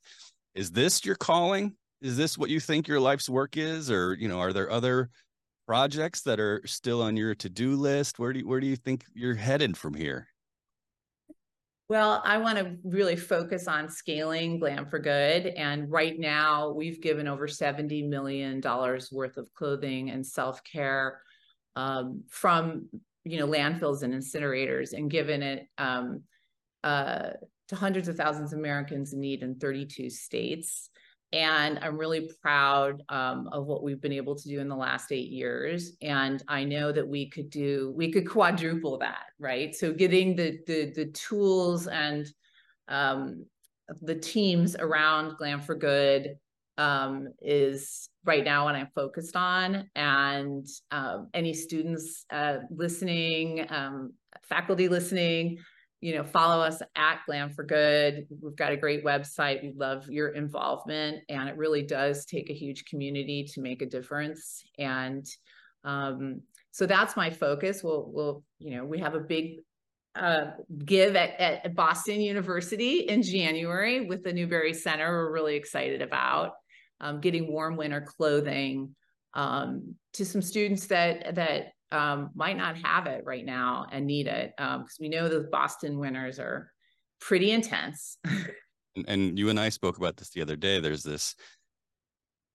is 0.53 0.71
this 0.71 1.03
your 1.03 1.15
calling? 1.15 1.75
Is 2.01 2.15
this 2.17 2.37
what 2.37 2.51
you 2.51 2.59
think 2.59 2.87
your 2.87 2.99
life's 2.99 3.27
work 3.27 3.57
is, 3.57 3.89
or 3.89 4.13
you 4.13 4.27
know, 4.27 4.39
are 4.39 4.53
there 4.53 4.69
other 4.69 5.09
projects 5.65 6.21
that 6.21 6.39
are 6.39 6.61
still 6.65 7.01
on 7.01 7.17
your 7.17 7.33
to-do 7.33 7.75
list? 7.75 8.19
Where 8.19 8.31
do 8.31 8.39
you, 8.39 8.47
where 8.47 8.59
do 8.59 8.67
you 8.67 8.75
think 8.75 9.03
you're 9.15 9.33
headed 9.33 9.75
from 9.75 9.95
here? 9.95 10.27
Well, 11.87 12.21
I 12.25 12.39
want 12.39 12.57
to 12.57 12.77
really 12.83 13.15
focus 13.15 13.67
on 13.67 13.89
scaling 13.89 14.59
Glam 14.59 14.87
for 14.87 14.97
Good. 14.97 15.45
And 15.45 15.91
right 15.91 16.17
now, 16.17 16.71
we've 16.71 16.99
given 16.99 17.27
over 17.27 17.47
$70 17.47 18.09
million 18.09 18.59
worth 19.11 19.37
of 19.37 19.53
clothing 19.53 20.09
and 20.09 20.25
self 20.25 20.63
care 20.63 21.21
um, 21.75 22.23
from 22.29 22.87
you 23.23 23.39
know 23.39 23.47
landfills 23.47 24.03
and 24.03 24.13
incinerators 24.13 24.93
and 24.93 25.09
given 25.11 25.41
it 25.41 25.67
um, 25.77 26.21
uh, 26.83 27.31
to 27.67 27.75
hundreds 27.75 28.07
of 28.07 28.15
thousands 28.15 28.53
of 28.53 28.59
Americans 28.59 29.13
in 29.13 29.19
need 29.19 29.43
in 29.43 29.55
32 29.55 30.09
states. 30.09 30.89
And 31.35 31.79
I'm 31.81 31.97
really 31.97 32.31
proud 32.41 33.03
um, 33.09 33.49
of 33.51 33.65
what 33.65 33.83
we've 33.83 33.99
been 33.99 34.13
able 34.13 34.35
to 34.35 34.47
do 34.47 34.61
in 34.61 34.69
the 34.69 34.75
last 34.75 35.11
eight 35.11 35.29
years. 35.29 35.91
And 36.01 36.41
I 36.47 36.63
know 36.63 36.93
that 36.93 37.05
we 37.05 37.29
could 37.29 37.49
do, 37.49 37.93
we 37.95 38.09
could 38.09 38.27
quadruple 38.27 38.97
that, 38.99 39.25
right? 39.37 39.75
So 39.75 39.91
getting 39.91 40.37
the 40.37 40.59
the, 40.65 40.93
the 40.95 41.07
tools 41.07 41.87
and 41.87 42.25
um, 42.87 43.45
the 44.01 44.15
teams 44.15 44.77
around 44.77 45.35
Glam 45.37 45.61
for 45.61 45.75
Good 45.75 46.37
um, 46.77 47.27
is 47.41 48.09
right 48.23 48.45
now 48.45 48.63
what 48.63 48.75
I'm 48.75 48.89
focused 48.95 49.35
on. 49.35 49.89
And 49.95 50.65
um, 50.91 51.29
any 51.33 51.53
students 51.53 52.25
uh, 52.31 52.59
listening, 52.69 53.65
um, 53.69 54.13
faculty 54.43 54.87
listening, 54.87 55.57
you 56.05 56.13
know, 56.13 56.23
follow 56.23 56.61
us 56.63 56.83
at 56.95 57.21
Glam 57.25 57.49
for 57.49 57.63
Good. 57.63 58.27
We've 58.39 58.55
got 58.55 58.71
a 58.71 58.77
great 58.77 59.03
website. 59.03 59.63
We 59.63 59.73
love 59.75 60.07
your 60.07 60.27
involvement, 60.29 61.23
and 61.29 61.49
it 61.49 61.57
really 61.57 61.81
does 61.81 62.25
take 62.25 62.51
a 62.51 62.53
huge 62.53 62.85
community 62.85 63.43
to 63.55 63.59
make 63.59 63.81
a 63.81 63.87
difference. 63.87 64.63
And 64.77 65.25
um, 65.83 66.41
so 66.69 66.85
that's 66.85 67.17
my 67.17 67.31
focus. 67.31 67.83
We'll, 67.83 68.07
we'll, 68.13 68.43
you 68.59 68.77
know, 68.77 68.85
we 68.85 68.99
have 68.99 69.15
a 69.15 69.19
big 69.19 69.61
uh, 70.15 70.51
give 70.85 71.15
at, 71.15 71.39
at 71.39 71.73
Boston 71.73 72.21
University 72.21 72.99
in 72.99 73.23
January 73.23 74.05
with 74.05 74.23
the 74.23 74.31
Newbury 74.31 74.75
Center. 74.75 75.11
We're 75.11 75.33
really 75.33 75.55
excited 75.55 76.03
about 76.03 76.51
um, 77.01 77.19
getting 77.19 77.51
warm 77.51 77.77
winter 77.77 78.01
clothing 78.01 78.93
um, 79.33 79.95
to 80.13 80.23
some 80.23 80.43
students 80.43 80.85
that 80.85 81.33
that 81.33 81.71
um, 81.95 82.31
might 82.35 82.57
not 82.57 82.77
have 82.77 83.07
it 83.07 83.23
right 83.25 83.45
now 83.45 83.87
and 83.91 84.05
need 84.05 84.27
it 84.27 84.53
because 84.57 84.75
um, 84.75 84.85
we 84.99 85.09
know 85.09 85.27
the 85.27 85.47
Boston 85.51 85.97
winters 85.97 86.39
are 86.39 86.71
pretty 87.19 87.51
intense. 87.51 88.17
and, 88.95 89.05
and 89.07 89.39
you 89.39 89.49
and 89.49 89.59
I 89.59 89.69
spoke 89.69 89.97
about 89.97 90.17
this 90.17 90.29
the 90.29 90.41
other 90.41 90.55
day. 90.55 90.79
There's 90.79 91.03
this, 91.03 91.35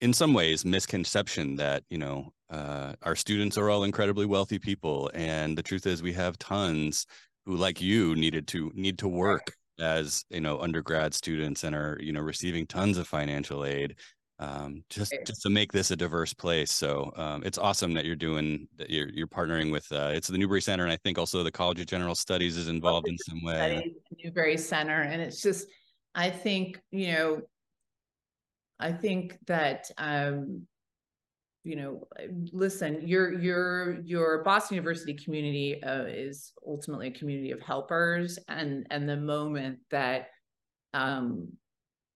in 0.00 0.12
some 0.12 0.34
ways, 0.34 0.64
misconception 0.64 1.56
that 1.56 1.82
you 1.90 1.98
know 1.98 2.32
uh, 2.50 2.92
our 3.02 3.16
students 3.16 3.56
are 3.58 3.70
all 3.70 3.84
incredibly 3.84 4.26
wealthy 4.26 4.58
people, 4.58 5.10
and 5.14 5.56
the 5.56 5.62
truth 5.62 5.86
is 5.86 6.02
we 6.02 6.12
have 6.12 6.38
tons 6.38 7.06
who, 7.46 7.56
like 7.56 7.80
you, 7.80 8.14
needed 8.14 8.46
to 8.48 8.70
need 8.74 8.98
to 8.98 9.08
work 9.08 9.54
as 9.80 10.24
you 10.28 10.40
know 10.40 10.60
undergrad 10.60 11.14
students 11.14 11.64
and 11.64 11.74
are 11.74 11.96
you 12.00 12.12
know 12.12 12.20
receiving 12.20 12.66
tons 12.66 12.98
of 12.98 13.08
financial 13.08 13.64
aid 13.64 13.96
um, 14.40 14.82
just 14.88 15.14
just 15.26 15.42
to 15.42 15.50
make 15.50 15.70
this 15.70 15.90
a 15.90 15.96
diverse 15.96 16.32
place. 16.32 16.72
So 16.72 17.12
um, 17.16 17.42
it's 17.44 17.58
awesome 17.58 17.92
that 17.92 18.06
you're 18.06 18.16
doing 18.16 18.66
that. 18.78 18.88
You're 18.88 19.10
you're 19.10 19.28
partnering 19.28 19.70
with 19.70 19.86
uh, 19.92 20.12
it's 20.14 20.28
the 20.28 20.38
Newbury 20.38 20.62
Center, 20.62 20.82
and 20.82 20.92
I 20.92 20.96
think 20.96 21.18
also 21.18 21.42
the 21.42 21.52
College 21.52 21.78
of 21.78 21.86
General 21.86 22.14
Studies 22.14 22.56
is 22.56 22.68
involved 22.68 23.06
in 23.06 23.18
some 23.18 23.44
way. 23.44 23.94
Newbury 24.24 24.56
Center, 24.56 25.02
and 25.02 25.20
it's 25.20 25.42
just 25.42 25.68
I 26.14 26.30
think 26.30 26.80
you 26.90 27.12
know 27.12 27.42
I 28.80 28.92
think 28.92 29.38
that 29.46 29.90
um, 29.98 30.62
you 31.62 31.76
know 31.76 32.08
listen 32.50 33.06
your 33.06 33.38
your 33.38 34.00
your 34.00 34.42
Boston 34.42 34.76
University 34.76 35.12
community 35.12 35.82
uh, 35.82 36.04
is 36.04 36.52
ultimately 36.66 37.08
a 37.08 37.12
community 37.12 37.50
of 37.50 37.60
helpers, 37.60 38.38
and 38.48 38.86
and 38.90 39.06
the 39.06 39.18
moment 39.18 39.80
that 39.90 40.28
um, 40.94 41.48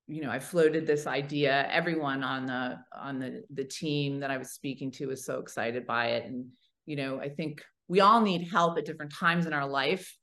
you 0.06 0.22
know, 0.22 0.30
I 0.30 0.38
floated 0.38 0.86
this 0.86 1.06
idea. 1.06 1.66
Everyone 1.70 2.22
on 2.22 2.46
the 2.46 2.78
on 2.96 3.18
the 3.18 3.42
the 3.50 3.64
team 3.64 4.20
that 4.20 4.30
I 4.30 4.36
was 4.36 4.52
speaking 4.52 4.90
to 4.92 5.06
was 5.06 5.24
so 5.24 5.38
excited 5.38 5.86
by 5.86 6.08
it, 6.08 6.26
and 6.26 6.46
you 6.86 6.96
know, 6.96 7.20
I 7.20 7.30
think 7.30 7.62
we 7.88 8.00
all 8.00 8.20
need 8.20 8.48
help 8.50 8.76
at 8.78 8.84
different 8.84 9.14
times 9.14 9.46
in 9.46 9.52
our 9.52 9.66
life, 9.66 10.14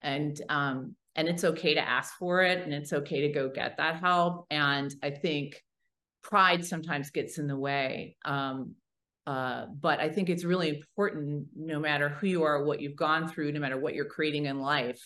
and 0.00 0.40
um, 0.48 0.96
and 1.14 1.28
it's 1.28 1.44
okay 1.44 1.74
to 1.74 1.86
ask 1.86 2.14
for 2.18 2.42
it, 2.42 2.62
and 2.62 2.72
it's 2.72 2.92
okay 2.92 3.22
to 3.22 3.28
go 3.28 3.50
get 3.50 3.76
that 3.76 3.96
help. 3.96 4.46
And 4.50 4.94
I 5.02 5.10
think 5.10 5.62
pride 6.22 6.64
sometimes 6.64 7.10
gets 7.10 7.38
in 7.38 7.46
the 7.46 7.56
way. 7.56 8.16
Um, 8.24 8.74
uh, 9.26 9.66
but 9.80 9.98
I 10.00 10.08
think 10.08 10.30
it's 10.30 10.44
really 10.44 10.68
important, 10.68 11.46
no 11.54 11.80
matter 11.80 12.08
who 12.08 12.28
you 12.28 12.42
are, 12.44 12.64
what 12.64 12.80
you've 12.80 12.96
gone 12.96 13.28
through, 13.28 13.52
no 13.52 13.60
matter 13.60 13.78
what 13.78 13.94
you're 13.94 14.04
creating 14.04 14.46
in 14.46 14.60
life, 14.60 15.00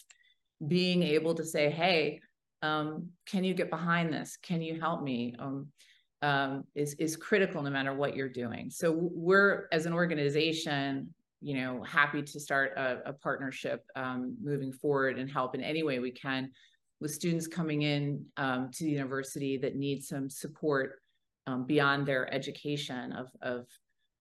being 0.66 1.02
able 1.02 1.34
to 1.34 1.44
say, 1.44 1.70
"Hey, 1.70 2.20
um, 2.62 3.08
can 3.26 3.44
you 3.44 3.54
get 3.54 3.70
behind 3.70 4.12
this? 4.12 4.36
Can 4.42 4.62
you 4.62 4.80
help 4.80 5.02
me? 5.02 5.34
Um, 5.38 5.68
um, 6.22 6.64
is 6.74 6.94
is 6.94 7.16
critical 7.16 7.62
no 7.62 7.70
matter 7.70 7.94
what 7.94 8.14
you're 8.14 8.28
doing. 8.28 8.70
So 8.70 8.92
we're 8.92 9.68
as 9.72 9.86
an 9.86 9.92
organization, 9.92 11.14
you 11.40 11.54
know, 11.54 11.82
happy 11.82 12.22
to 12.22 12.40
start 12.40 12.74
a, 12.76 13.00
a 13.06 13.12
partnership 13.14 13.84
um, 13.96 14.36
moving 14.42 14.72
forward 14.72 15.18
and 15.18 15.30
help 15.30 15.54
in 15.54 15.62
any 15.62 15.82
way 15.82 15.98
we 15.98 16.10
can 16.10 16.50
with 17.00 17.12
students 17.12 17.46
coming 17.46 17.82
in 17.82 18.24
um, 18.36 18.70
to 18.74 18.84
the 18.84 18.90
university 18.90 19.56
that 19.56 19.76
need 19.76 20.04
some 20.04 20.28
support 20.28 21.00
um, 21.46 21.64
beyond 21.64 22.06
their 22.06 22.32
education 22.34 23.12
of 23.12 23.28
of 23.40 23.66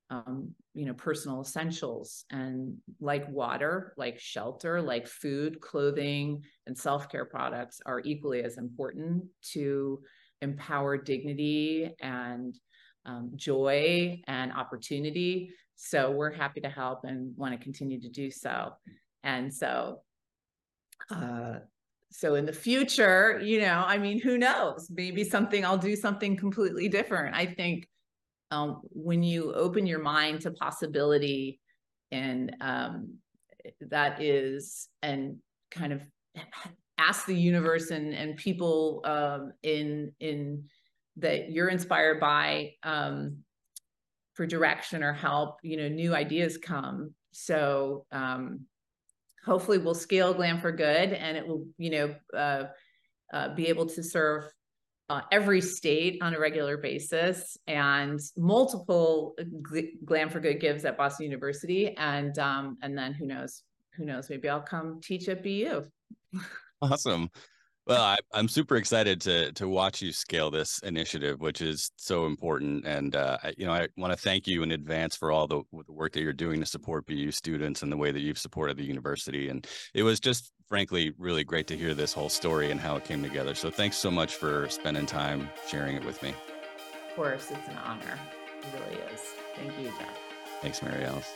um, 0.10 0.54
you 0.74 0.86
know 0.86 0.94
personal 0.94 1.42
essentials 1.42 2.26
and 2.32 2.76
like 3.00 3.30
water 3.30 3.94
like 3.98 4.20
shelter 4.20 4.82
like 4.82 5.08
food 5.08 5.62
clothing 5.62 6.44
and 6.66 6.78
self-care 6.78 7.26
products 7.26 7.80
are 7.86 8.02
equally 8.04 8.42
as 8.42 8.58
important 8.58 9.24
to 9.42 10.02
empower 10.42 10.98
dignity 10.98 11.94
and 12.02 12.56
um, 13.06 13.32
joy 13.36 14.22
and 14.28 14.52
opportunity. 14.54 15.52
So 15.76 16.12
we're 16.12 16.34
happy 16.34 16.62
to 16.62 16.70
help 16.70 17.02
and 17.04 17.36
want 17.38 17.58
to 17.58 17.64
continue 17.64 18.00
to 18.02 18.10
do 18.10 18.30
so. 18.30 18.74
And 19.24 19.54
so 19.54 20.02
uh, 21.12 21.60
so 22.12 22.36
in 22.36 22.46
the 22.46 22.54
future 22.54 23.40
you 23.44 23.62
know 23.62 23.84
i 23.86 23.98
mean 23.98 24.20
who 24.20 24.38
knows? 24.38 24.90
Maybe 24.90 25.24
something 25.24 25.64
i'll 25.64 25.78
do 25.78 25.96
something 25.96 26.36
completely 26.36 26.90
different. 26.90 27.36
I 27.36 27.46
think 27.46 27.88
um, 28.52 28.82
when 28.90 29.24
you 29.24 29.54
open 29.54 29.86
your 29.86 30.00
mind 30.00 30.42
to 30.42 30.52
possibility 30.52 31.60
and 32.12 32.56
um, 32.62 33.18
that 33.82 34.22
is 34.22 34.88
and 35.02 35.38
kind 35.72 35.94
of 35.94 36.02
ask 36.98 37.26
the 37.26 37.36
universe 37.36 37.92
and 37.92 38.14
and 38.14 38.38
people 38.38 39.02
um, 39.06 39.54
in 39.64 40.12
in 40.20 40.66
that 41.18 41.52
you're 41.52 41.70
inspired 41.70 42.20
by 42.20 42.72
um, 42.84 43.38
for 44.34 44.46
direction 44.46 45.04
or 45.04 45.14
help 45.14 45.58
you 45.64 45.78
know 45.78 45.88
new 45.88 46.16
ideas 46.16 46.58
come. 46.58 47.14
So 47.32 48.06
um, 48.12 48.62
hopefully 49.46 49.78
we'll 49.78 49.96
scale 49.96 50.34
glam 50.34 50.60
for 50.60 50.72
good 50.72 51.14
and 51.14 51.38
it 51.38 51.48
will 51.48 51.66
you 51.78 51.90
know 51.90 52.16
uh, 52.36 52.64
uh, 53.34 53.56
be 53.56 53.68
able 53.68 53.86
to 53.88 54.04
serve 54.04 54.46
uh, 55.10 55.22
every 55.32 55.60
state 55.60 56.20
on 56.22 56.34
a 56.36 56.40
regular 56.40 56.78
basis 56.78 57.58
and 57.68 58.20
multiple 58.38 59.36
glam 60.06 60.30
for 60.30 60.40
good 60.40 60.60
gives 60.60 60.86
at 60.86 60.98
boston 60.98 61.26
university 61.26 61.96
and 61.98 62.38
um, 62.40 62.78
and 62.82 62.98
then 62.98 63.14
who 63.14 63.26
knows 63.26 63.64
who 63.96 64.06
knows 64.06 64.30
maybe 64.30 64.48
i'll 64.50 64.62
come 64.62 65.00
teach 65.02 65.28
at 65.28 65.44
bu 65.44 65.84
awesome 66.82 67.30
well, 67.90 68.04
I, 68.04 68.18
am 68.38 68.48
super 68.48 68.76
excited 68.76 69.20
to 69.22 69.52
to 69.54 69.68
watch 69.68 70.00
you 70.00 70.12
scale 70.12 70.52
this 70.52 70.80
initiative, 70.84 71.42
which 71.42 71.60
is 71.60 71.92
so 71.98 72.28
important. 72.28 72.86
And 72.86 73.16
uh, 73.16 73.40
I, 73.44 73.54
you 73.58 73.66
know, 73.66 73.74
I 73.74 73.88
want 73.98 74.14
to 74.14 74.18
thank 74.18 74.46
you 74.46 74.62
in 74.62 74.72
advance 74.72 75.16
for 75.16 75.32
all 75.32 75.48
the, 75.48 75.64
the 75.88 75.92
work 75.92 76.14
that 76.14 76.22
you're 76.22 76.32
doing 76.32 76.60
to 76.60 76.68
support 76.68 77.08
BU 77.08 77.32
students 77.32 77.82
and 77.82 77.92
the 77.92 77.98
way 77.98 78.12
that 78.12 78.20
you've 78.20 78.38
supported 78.38 78.78
the 78.78 78.86
university. 78.86 79.50
And 79.50 79.66
it 79.96 80.04
was 80.04 80.20
just, 80.20 80.52
frankly, 80.68 81.14
really 81.18 81.44
great 81.44 81.66
to 81.68 81.78
hear 81.78 81.96
this 81.96 82.14
whole 82.14 82.30
story 82.30 82.70
and 82.70 82.80
how 82.80 82.96
it 82.96 83.06
came 83.06 83.24
together. 83.24 83.56
So 83.56 83.72
thanks 83.72 83.98
so 83.98 84.12
much 84.12 84.36
for 84.36 84.70
spending 84.70 85.08
time 85.08 85.50
sharing 85.68 85.96
it 85.96 86.06
with 86.06 86.22
me. 86.22 86.30
Of 86.30 87.16
course, 87.16 87.50
it's 87.50 87.68
an 87.68 87.78
honor. 87.84 88.20
It 88.62 88.80
really 88.80 89.02
is. 89.12 89.22
Thank 89.56 89.72
you, 89.80 89.92
Jeff. 89.98 90.18
Thanks, 90.62 90.84
Mary 90.84 91.06
Alice. 91.06 91.34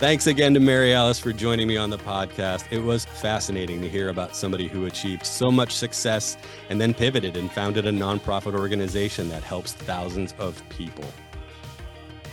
Thanks 0.00 0.26
again 0.28 0.54
to 0.54 0.60
Mary 0.60 0.94
Alice 0.94 1.18
for 1.18 1.30
joining 1.30 1.68
me 1.68 1.76
on 1.76 1.90
the 1.90 1.98
podcast. 1.98 2.64
It 2.70 2.78
was 2.78 3.04
fascinating 3.04 3.82
to 3.82 3.88
hear 3.90 4.08
about 4.08 4.34
somebody 4.34 4.66
who 4.66 4.86
achieved 4.86 5.26
so 5.26 5.52
much 5.52 5.74
success 5.74 6.38
and 6.70 6.80
then 6.80 6.94
pivoted 6.94 7.36
and 7.36 7.52
founded 7.52 7.86
a 7.86 7.92
nonprofit 7.92 8.58
organization 8.58 9.28
that 9.28 9.42
helps 9.42 9.74
thousands 9.74 10.34
of 10.38 10.66
people. 10.70 11.04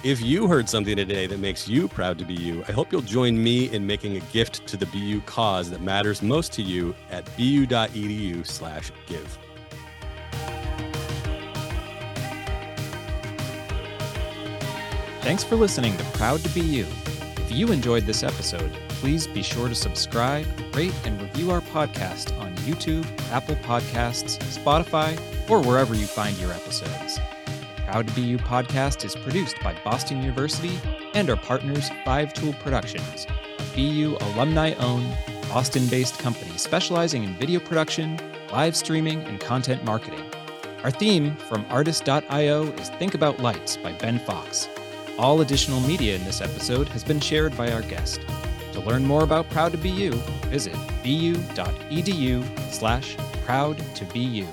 If 0.01 0.22
you 0.22 0.47
heard 0.47 0.70
something 0.70 0.95
today 0.95 1.28
that 1.28 1.39
makes 1.39 1.68
you 1.68 1.89
proud 1.89 2.18
to 2.20 2.24
be 2.24 2.36
you, 2.36 2.63
I 2.70 2.72
hope 2.72 2.89
you'll 2.89 3.01
join 3.01 3.43
me 3.43 3.70
in 3.74 3.86
making 3.86 4.15
a 4.15 4.22
gift 4.32 4.65
to 4.68 4.78
the 4.78 4.86
BU 4.86 5.20
cause 5.26 5.70
that 5.72 5.82
matters 5.82 6.22
most 6.22 6.53
to 6.53 6.61
you 6.61 6.95
at 7.11 7.26
bu.edu/give. 7.36 9.38
Thanks 15.20 15.43
for 15.43 15.57
listening 15.57 15.97
to 15.97 16.03
Proud 16.05 16.39
to 16.39 16.49
BU. 16.57 16.86
If 17.50 17.56
you 17.56 17.72
enjoyed 17.72 18.04
this 18.04 18.24
episode, 18.24 18.74
please 18.89 19.26
be 19.26 19.41
sure 19.41 19.70
to 19.70 19.74
subscribe, 19.74 20.45
rate, 20.76 20.93
and 21.06 21.22
review 21.22 21.50
our 21.50 21.62
podcast 21.62 22.38
on 22.41 22.54
YouTube, 22.58 23.08
Apple 23.32 23.56
Podcasts, 23.56 24.38
Spotify, 24.54 25.18
or 25.50 25.62
wherever 25.62 25.95
you 25.95 26.08
find 26.08 26.38
your 26.39 26.52
episodes. 26.52 27.22
Proud 27.86 28.06
to 28.06 28.14
BU 28.16 28.39
podcast 28.39 29.06
is 29.06 29.16
produced 29.16 29.56
by 29.64 29.74
Boston 29.86 30.20
University 30.20 30.78
and 31.14 31.30
our 31.30 31.38
partners 31.38 31.89
5Tool 32.06 32.60
Productions, 32.60 33.26
a 33.58 33.76
BU 33.78 34.18
alumni 34.20 34.74
owned, 34.74 35.16
Boston 35.48 35.88
based 35.88 36.20
company 36.20 36.58
specializing 36.58 37.24
in 37.24 37.34
video 37.36 37.62
production, 37.62 38.20
live 38.52 38.76
streaming, 38.76 39.22
and 39.22 39.39
content 39.39 39.86
marketing. 39.86 40.30
Our 40.84 40.91
theme 40.91 41.38
from 41.38 41.64
Artlist.io 41.68 42.64
is 42.74 42.89
Think 42.89 43.14
About 43.14 43.39
Lights 43.39 43.78
by 43.78 43.93
Ben 43.93 44.20
Fox. 44.20 44.68
All 45.18 45.41
additional 45.41 45.80
media 45.80 46.15
in 46.15 46.24
this 46.26 46.41
episode 46.41 46.88
has 46.89 47.03
been 47.03 47.20
shared 47.20 47.57
by 47.57 47.72
our 47.72 47.82
guest. 47.82 48.22
To 48.74 48.82
learn 48.82 49.03
more 49.03 49.24
about 49.24 49.49
Proud 49.49 49.72
to 49.72 49.78
BU, 49.80 50.11
visit 50.49 50.76
bu.edu 51.01 52.72
slash 52.72 53.18
proud 53.43 53.80
to 53.95 54.05
be 54.05 54.20
you. 54.20 54.47